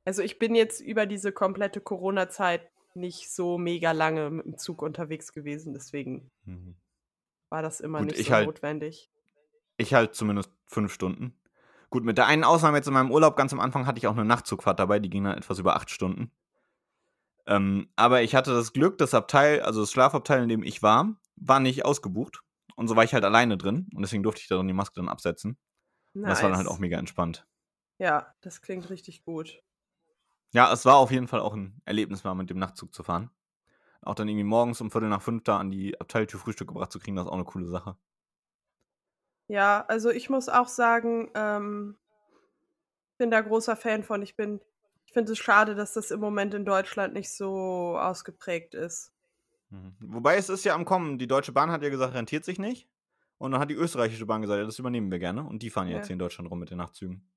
Also 0.06 0.22
ich 0.22 0.38
bin 0.38 0.54
jetzt 0.56 0.82
über 0.82 1.06
diese 1.06 1.32
komplette 1.32 1.80
Corona-Zeit 1.80 2.70
nicht 2.96 3.32
so 3.34 3.58
mega 3.58 3.92
lange 3.94 4.30
mit 4.30 4.46
dem 4.46 4.58
Zug 4.58 4.82
unterwegs 4.82 5.32
gewesen, 5.34 5.74
deswegen 5.74 6.30
Mhm. 6.46 6.76
war 7.50 7.62
das 7.62 7.80
immer 7.80 8.00
Gut, 8.00 8.08
nicht 8.10 8.20
ich 8.20 8.28
so 8.28 8.34
halt- 8.34 8.46
notwendig. 8.48 9.10
ich 9.78 9.94
halt 9.94 10.14
zumindest 10.16 10.52
fünf 10.68 10.94
Stunden. 10.94 11.34
Gut, 11.90 12.04
mit 12.04 12.18
der 12.18 12.26
einen 12.28 12.44
Ausnahme 12.44 12.78
jetzt 12.78 12.88
in 12.88 12.94
meinem 12.94 13.12
Urlaub 13.12 13.36
ganz 13.36 13.54
am 13.54 13.60
Anfang 13.60 13.86
hatte 13.88 13.98
ich 13.98 14.08
auch 14.08 14.14
eine 14.14 14.26
Nachtzugfahrt 14.26 14.80
dabei, 14.80 15.00
die 15.00 15.10
ging 15.10 15.24
dann 15.24 15.38
etwas 15.38 15.60
über 15.60 15.76
acht 15.76 15.90
Stunden. 15.90 16.32
Ähm, 17.46 17.88
aber 17.96 18.22
ich 18.24 18.36
hatte 18.36 18.54
das 18.54 18.74
Glück, 18.74 18.98
das 18.98 19.14
Abteil, 19.14 19.62
also 19.62 19.82
das 19.82 19.92
Schlafabteil, 19.92 20.44
in 20.44 20.50
dem 20.50 20.64
ich 20.64 20.82
war, 20.84 21.16
war 21.36 21.60
nicht 21.60 21.86
ausgebucht. 21.86 22.42
Und 22.76 22.88
so 22.88 22.96
war 22.96 23.04
ich 23.04 23.14
halt 23.14 23.24
alleine 23.26 23.58
drin 23.58 23.88
und 23.96 24.02
deswegen 24.02 24.24
durfte 24.24 24.42
ich 24.42 24.48
da 24.48 24.58
dann 24.58 24.68
die 24.68 24.74
Maske 24.74 24.96
dann 24.96 25.10
absetzen. 25.10 25.58
Und 26.24 26.30
das 26.30 26.44
war 26.44 26.50
dann 26.50 26.58
halt 26.58 26.68
Nice. 26.68 26.70
auch 26.70 26.80
mega 26.80 26.98
entspannt. 27.00 27.48
Ja, 27.98 28.36
das 28.42 28.62
klingt 28.62 28.92
richtig 28.92 29.24
gut. 29.24 29.64
Ja, 30.54 30.72
es 30.72 30.86
war 30.86 30.96
auf 30.98 31.12
jeden 31.12 31.28
Fall 31.28 31.40
auch 31.42 31.54
ein 31.54 31.82
Erlebnis, 31.86 32.24
mal 32.24 32.34
mit 32.36 32.50
dem 32.50 32.58
Nachtzug 32.60 32.94
zu 32.94 33.04
fahren. 33.04 33.30
Auch 34.02 34.16
dann 34.16 34.28
irgendwie 34.30 34.46
morgens 34.46 34.82
um 34.82 34.92
Viertel 34.92 35.10
nach 35.10 35.22
fünf 35.24 35.44
da 35.44 35.58
an 35.60 35.72
die 35.72 36.00
Abteiltür 36.02 36.40
Frühstück 36.40 36.70
gebracht 36.70 36.92
zu 36.92 37.00
kriegen, 37.00 37.16
das 37.18 37.26
ist 37.26 37.32
auch 37.32 37.36
eine 37.36 37.46
coole 37.46 37.68
Sache. 37.70 37.98
Ja, 39.48 39.86
also 39.88 40.10
ich 40.10 40.30
muss 40.30 40.50
auch 40.50 40.68
sagen, 40.68 41.30
ähm, 41.36 41.98
bin 43.18 43.32
da 43.32 43.42
großer 43.42 43.76
Fan 43.76 44.04
von. 44.04 44.22
Ich 44.22 44.36
bin, 44.36 44.62
ich 45.06 45.14
finde 45.14 45.32
es 45.34 45.40
schade, 45.40 45.76
dass 45.76 45.94
das 45.94 46.12
im 46.12 46.20
Moment 46.20 46.54
in 46.54 46.66
Deutschland 46.66 47.14
nicht 47.14 47.32
so 47.32 47.98
ausgeprägt 47.98 48.74
ist. 48.76 49.13
Mhm. 49.74 49.96
Wobei 50.00 50.36
es 50.36 50.50
ist 50.50 50.64
ja 50.66 50.76
am 50.76 50.86
Kommen. 50.86 51.18
Die 51.18 51.28
Deutsche 51.28 51.52
Bahn 51.52 51.72
hat 51.72 51.82
ja 51.82 51.90
gesagt, 51.90 52.14
rentiert 52.14 52.46
sich 52.46 52.60
nicht. 52.60 52.88
Und 53.38 53.52
dann 53.52 53.60
hat 53.60 53.70
die 53.70 53.76
österreichische 53.76 54.26
Bahn 54.26 54.42
gesagt, 54.42 54.60
ja, 54.60 54.66
das 54.66 54.80
übernehmen 54.80 55.12
wir 55.12 55.20
gerne. 55.20 55.44
Und 55.44 55.64
die 55.64 55.70
fahren 55.70 55.88
ja 55.88 55.98
jetzt 55.98 56.08
hier 56.08 56.14
in 56.14 56.20
Deutschland 56.20 56.50
rum 56.50 56.60
mit 56.60 56.70
den 56.70 56.78
Nachtzügen. 56.78 57.28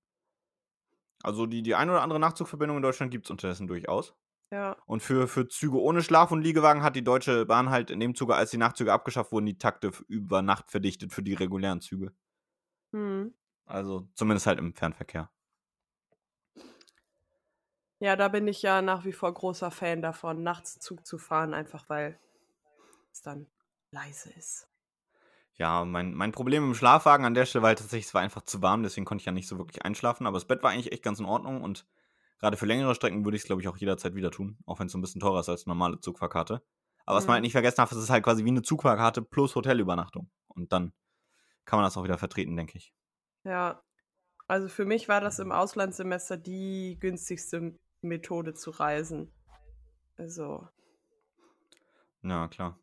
Also 1.23 1.47
die, 1.47 1.63
die 1.63 1.75
ein 1.75 1.89
oder 1.89 2.03
andere 2.03 2.21
Nachtzugverbindung 2.21 2.77
in 2.77 2.83
Deutschland 2.83 3.11
gibt 3.11 3.27
es 3.27 3.31
unterdessen 3.31 3.67
durchaus. 3.67 4.15
Ja, 4.53 4.77
Und 4.87 5.03
für, 5.03 5.27
für 5.27 5.49
Züge 5.49 5.81
ohne 5.81 6.03
Schlaf- 6.03 6.31
und 6.31 6.43
Liegewagen 6.43 6.83
hat 6.83 6.95
die 6.95 7.03
Deutsche 7.03 7.47
Bahn 7.47 7.71
halt 7.71 7.91
in 7.91 7.99
dem 7.99 8.15
Zuge, 8.15 8.37
als 8.37 8.51
die 8.51 8.59
Nachtzüge 8.59 8.93
abgeschafft 8.93 9.33
wurden, 9.33 9.47
die 9.47 9.59
Takte 9.59 9.91
über 10.07 10.43
Nacht 10.43 10.71
verdichtet 10.71 11.13
für 11.13 11.23
die 11.23 11.35
regulären 11.35 11.81
Züge. 11.81 12.13
hm. 12.93 13.33
Also 13.65 14.09
zumindest 14.15 14.47
halt 14.47 14.59
im 14.59 14.75
Fernverkehr. 14.75 15.31
Ja, 17.99 18.15
da 18.17 18.29
bin 18.29 18.47
ich 18.47 18.63
ja 18.63 18.83
nach 18.83 19.05
wie 19.05 19.13
vor 19.13 19.33
großer 19.33 19.71
Fan 19.71 20.03
davon, 20.03 20.43
nachts 20.43 20.79
Zug 20.79 21.07
zu 21.07 21.19
fahren, 21.19 21.55
einfach 21.55 21.89
weil 21.89 22.19
es 23.17 23.23
dann 23.23 23.47
leise 23.91 24.31
ist. 24.35 24.69
Ja, 25.55 25.85
mein, 25.87 26.13
mein 26.13 26.33
Problem 26.33 26.65
im 26.65 26.75
Schlafwagen 26.75 27.25
an 27.25 27.33
der 27.33 27.47
Stelle 27.47 27.63
war 27.63 27.69
halt 27.69 27.79
tatsächlich, 27.79 28.07
es 28.07 28.15
war 28.15 28.21
einfach 28.21 28.43
zu 28.43 28.61
warm, 28.61 28.83
deswegen 28.83 29.07
konnte 29.07 29.23
ich 29.23 29.27
ja 29.27 29.33
nicht 29.33 29.49
so 29.49 29.57
wirklich 29.57 29.85
einschlafen. 29.85 30.27
Aber 30.27 30.37
das 30.37 30.47
Bett 30.47 30.63
war 30.63 30.71
eigentlich 30.71 30.93
echt 30.93 31.03
ganz 31.03 31.19
in 31.19 31.25
Ordnung 31.25 31.63
und 31.63 31.87
gerade 32.39 32.59
für 32.59 32.67
längere 32.67 32.95
Strecken 32.95 33.25
würde 33.25 33.37
ich 33.37 33.43
es, 33.43 33.47
glaube 33.47 33.63
ich, 33.63 33.69
auch 33.69 33.79
jederzeit 33.79 34.15
wieder 34.15 34.31
tun, 34.31 34.59
auch 34.67 34.79
wenn 34.79 34.87
es 34.87 34.93
so 34.93 34.99
ein 34.99 35.01
bisschen 35.01 35.21
teurer 35.21 35.41
ist 35.41 35.49
als 35.49 35.67
eine 35.67 35.75
normale 35.75 35.99
Zugfahrkarte. 36.01 36.63
Aber 37.07 37.17
was 37.17 37.27
man 37.27 37.33
Mhm. 37.33 37.35
halt 37.37 37.43
nicht 37.45 37.53
vergessen 37.53 37.77
darf, 37.79 37.91
es 37.93 37.99
ist 37.99 38.11
halt 38.11 38.25
quasi 38.25 38.45
wie 38.45 38.49
eine 38.51 38.63
Zugfahrkarte 38.63 39.23
plus 39.23 39.55
Hotelübernachtung. 39.55 40.31
Und 40.49 40.73
dann 40.73 40.93
kann 41.65 41.79
man 41.79 41.87
das 41.87 41.97
auch 41.97 42.05
wieder 42.05 42.19
vertreten, 42.19 42.57
denke 42.57 42.77
ich. 42.77 42.93
Ja, 43.45 43.83
also 44.49 44.69
für 44.69 44.85
mich 44.85 45.09
war 45.09 45.21
das 45.21 45.39
im 45.39 45.53
Auslandssemester 45.53 46.37
die 46.37 46.99
günstigste 47.01 47.79
Methode 48.03 48.55
zu 48.55 48.71
reisen. 48.71 49.33
Also, 50.17 50.69
Ja, 52.23 52.49
klar. 52.49 52.79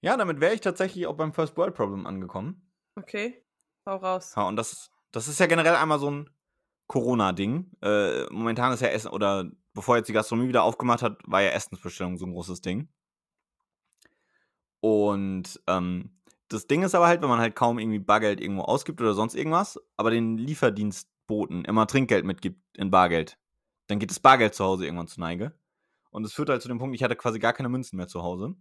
Ja, 0.00 0.16
damit 0.16 0.40
wäre 0.40 0.54
ich 0.54 0.60
tatsächlich 0.60 1.06
auch 1.06 1.16
beim 1.16 1.32
First 1.32 1.56
World 1.56 1.74
Problem 1.74 2.06
angekommen. 2.06 2.70
okay, 2.96 3.44
hau 3.86 3.96
raus. 3.96 4.34
Ja, 4.36 4.46
und 4.46 4.56
das, 4.56 4.90
Das 5.12 5.28
ist 5.28 5.40
ja 5.40 5.46
generell 5.46 5.74
einmal 5.74 5.98
so 5.98 6.10
ein 6.10 6.30
Corona-Ding. 6.86 7.70
Äh, 7.82 8.24
momentan 8.30 8.72
ist 8.72 8.80
ja 8.80 8.88
Essen, 8.88 9.08
oder 9.08 9.50
bevor 9.74 9.96
jetzt 9.96 10.08
die 10.08 10.12
Gastronomie 10.12 10.48
wieder 10.48 10.62
aufgemacht 10.62 11.02
hat, 11.02 11.18
war 11.24 11.42
ja 11.42 11.50
Essensbestellung 11.50 12.16
so 12.16 12.26
ein 12.26 12.32
großes 12.32 12.60
Ding. 12.60 12.88
Und 14.80 15.60
ähm, 15.66 16.18
das 16.48 16.66
Ding 16.66 16.82
ist 16.82 16.94
aber 16.94 17.08
halt, 17.08 17.20
wenn 17.22 17.28
man 17.28 17.40
halt 17.40 17.56
kaum 17.56 17.78
irgendwie 17.78 17.98
Bargeld 17.98 18.40
irgendwo 18.40 18.62
ausgibt 18.62 19.00
oder 19.00 19.14
sonst 19.14 19.34
irgendwas, 19.34 19.78
aber 19.96 20.10
den 20.10 20.38
Lieferdienstboten 20.38 21.64
immer 21.64 21.86
Trinkgeld 21.86 22.24
mitgibt 22.24 22.60
in 22.76 22.90
Bargeld, 22.90 23.38
dann 23.88 23.98
geht 23.98 24.10
das 24.10 24.20
Bargeld 24.20 24.54
zu 24.54 24.64
Hause 24.64 24.84
irgendwann 24.84 25.08
zu 25.08 25.20
Neige. 25.20 25.52
Und 26.10 26.24
es 26.24 26.32
führt 26.32 26.48
halt 26.48 26.62
zu 26.62 26.68
dem 26.68 26.78
Punkt, 26.78 26.94
ich 26.94 27.02
hatte 27.02 27.16
quasi 27.16 27.38
gar 27.38 27.52
keine 27.52 27.68
Münzen 27.68 27.96
mehr 27.96 28.08
zu 28.08 28.22
Hause. 28.22 28.54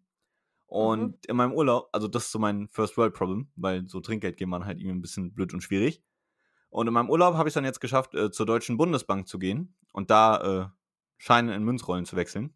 Und 0.68 1.12
mhm. 1.12 1.18
in 1.28 1.36
meinem 1.38 1.54
Urlaub, 1.54 1.90
also 1.94 2.08
das 2.08 2.26
ist 2.26 2.32
so 2.32 2.40
mein 2.40 2.68
First 2.70 2.98
World 2.98 3.14
Problem, 3.14 3.50
weil 3.56 3.88
so 3.88 4.02
Trinkgeld 4.02 4.38
geben 4.38 4.52
man 4.52 4.66
halt 4.66 4.80
irgendwie 4.80 4.98
ein 4.98 5.02
bisschen 5.02 5.34
blöd 5.34 5.54
und 5.54 5.62
schwierig. 5.62 6.04
Und 6.70 6.88
in 6.88 6.94
meinem 6.94 7.10
Urlaub 7.10 7.36
habe 7.36 7.48
ich 7.48 7.52
es 7.52 7.56
dann 7.56 7.64
jetzt 7.64 7.80
geschafft, 7.80 8.14
äh, 8.14 8.32
zur 8.32 8.46
Deutschen 8.46 8.78
Bundesbank 8.78 9.28
zu 9.28 9.40
gehen 9.40 9.74
und 9.94 10.12
da 10.12 10.66
äh, 10.66 10.68
Scheine 11.18 11.56
in 11.56 11.64
Münzrollen 11.64 12.06
zu 12.06 12.18
wechseln. 12.18 12.54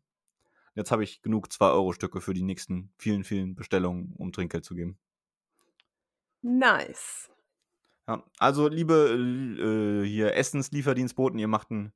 Jetzt 0.76 0.91
habe 0.91 1.04
ich 1.04 1.21
genug 1.21 1.47
2-Euro-Stücke 1.47 2.21
für 2.21 2.34
die 2.34 2.43
nächsten 2.43 2.93
vielen, 2.97 3.24
vielen 3.24 3.56
Bestellungen, 3.56 4.13
um 4.17 4.32
Trinkgeld 4.32 4.65
zu 4.65 4.76
geben. 4.76 4.97
Nice. 6.41 7.30
Ja, 8.08 8.24
also, 8.39 8.67
liebe 8.67 10.04
äh, 10.04 10.08
hier 10.08 10.36
Essenslieferdienstboten, 10.36 11.39
ihr 11.39 11.47
macht 11.47 11.71
einen 11.71 11.93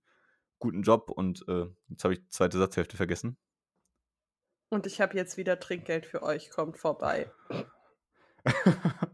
guten 0.60 0.82
Job 0.82 1.10
und 1.10 1.48
äh, 1.48 1.68
jetzt 1.90 2.04
habe 2.04 2.14
ich 2.14 2.22
die 2.22 2.30
zweite 2.30 2.58
Satzhälfte 2.58 2.98
vergessen. 2.98 3.38
Und 4.70 4.88
ich 4.88 5.00
habe 5.02 5.16
jetzt 5.16 5.38
wieder 5.38 5.60
Trinkgeld 5.60 6.06
für 6.06 6.24
euch, 6.24 6.50
kommt 6.50 6.78
vorbei. 6.78 7.32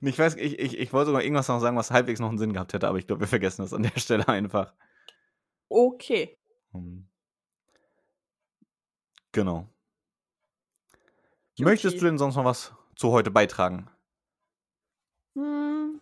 ich 0.00 0.18
weiß, 0.18 0.36
ich, 0.36 0.58
ich, 0.58 0.78
ich 0.78 0.92
wollte 0.92 1.06
sogar 1.06 1.22
irgendwas 1.22 1.48
noch 1.48 1.60
sagen, 1.60 1.76
was 1.76 1.90
halbwegs 1.90 2.20
noch 2.20 2.28
einen 2.28 2.38
Sinn 2.38 2.52
gehabt 2.52 2.72
hätte, 2.72 2.88
aber 2.88 2.98
ich 2.98 3.06
glaube, 3.06 3.20
wir 3.20 3.28
vergessen 3.28 3.62
das 3.62 3.72
an 3.72 3.82
der 3.82 3.98
Stelle 3.98 4.28
einfach. 4.28 4.72
Okay. 5.68 6.38
Hm. 6.72 7.08
Genau. 9.32 9.68
Juti. 11.56 11.64
Möchtest 11.64 12.00
du 12.00 12.04
denn 12.04 12.18
sonst 12.18 12.36
noch 12.36 12.44
was 12.44 12.74
zu 12.94 13.10
heute 13.10 13.30
beitragen? 13.30 13.90
Hm, 15.34 16.00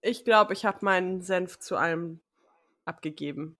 ich 0.00 0.24
glaube, 0.24 0.52
ich 0.52 0.64
habe 0.64 0.84
meinen 0.84 1.22
Senf 1.22 1.58
zu 1.58 1.76
allem 1.76 2.20
abgegeben. 2.84 3.56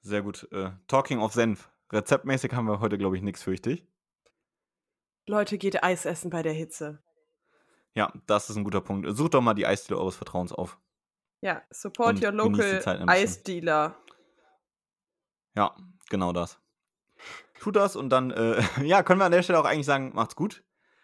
Sehr 0.00 0.22
gut. 0.22 0.48
Äh, 0.52 0.70
Talking 0.86 1.18
of 1.18 1.32
Senf. 1.32 1.70
Rezeptmäßig 1.92 2.52
haben 2.52 2.66
wir 2.66 2.80
heute, 2.80 2.98
glaube 2.98 3.16
ich, 3.16 3.22
nichts 3.22 3.42
fürchte 3.42 3.70
ich. 3.70 3.86
Leute, 5.26 5.58
geht 5.58 5.82
Eis 5.82 6.06
essen 6.06 6.30
bei 6.30 6.42
der 6.42 6.52
Hitze. 6.52 7.02
Ja, 7.94 8.12
das 8.26 8.50
ist 8.50 8.56
ein 8.56 8.64
guter 8.64 8.80
Punkt. 8.80 9.08
Sucht 9.16 9.34
doch 9.34 9.40
mal 9.40 9.54
die 9.54 9.66
Eisdealer 9.66 10.00
eures 10.00 10.16
Vertrauens 10.16 10.52
auf. 10.52 10.78
Ja, 11.40 11.62
support 11.70 12.16
Und 12.16 12.24
your 12.24 12.32
local 12.32 12.82
Eisdealer. 13.06 13.96
Ja, 15.54 15.74
genau 16.08 16.32
das. 16.32 16.58
Tut 17.60 17.76
das 17.76 17.96
und 17.96 18.10
dann, 18.10 18.30
äh, 18.30 18.62
ja, 18.84 19.02
können 19.02 19.20
wir 19.20 19.24
an 19.26 19.32
der 19.32 19.42
Stelle 19.42 19.58
auch 19.58 19.64
eigentlich 19.64 19.86
sagen, 19.86 20.12
macht's 20.14 20.36
gut. 20.36 20.62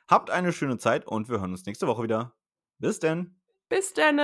Habt 0.09 0.31
eine 0.31 0.53
schöne 0.53 0.79
Zeit 0.79 1.07
und 1.07 1.29
wir 1.29 1.41
hören 1.41 1.53
uns 1.53 1.67
nächste 1.67 1.87
Woche 1.87 2.03
wieder. 2.03 2.35
Bis 2.79 3.01
denn. 3.01 3.41
Bis 3.69 3.95
denn. 3.95 4.21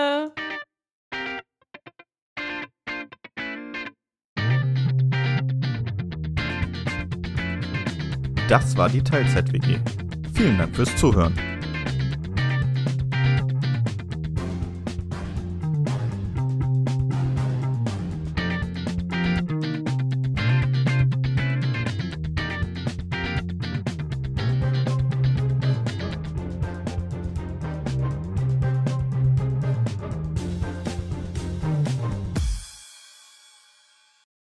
Das 8.50 8.76
war 8.76 8.88
die 8.88 9.00
Teilzeit-WG. 9.00 9.78
Vielen 10.34 10.58
Dank 10.58 10.74
fürs 10.74 10.96
Zuhören. 10.96 11.32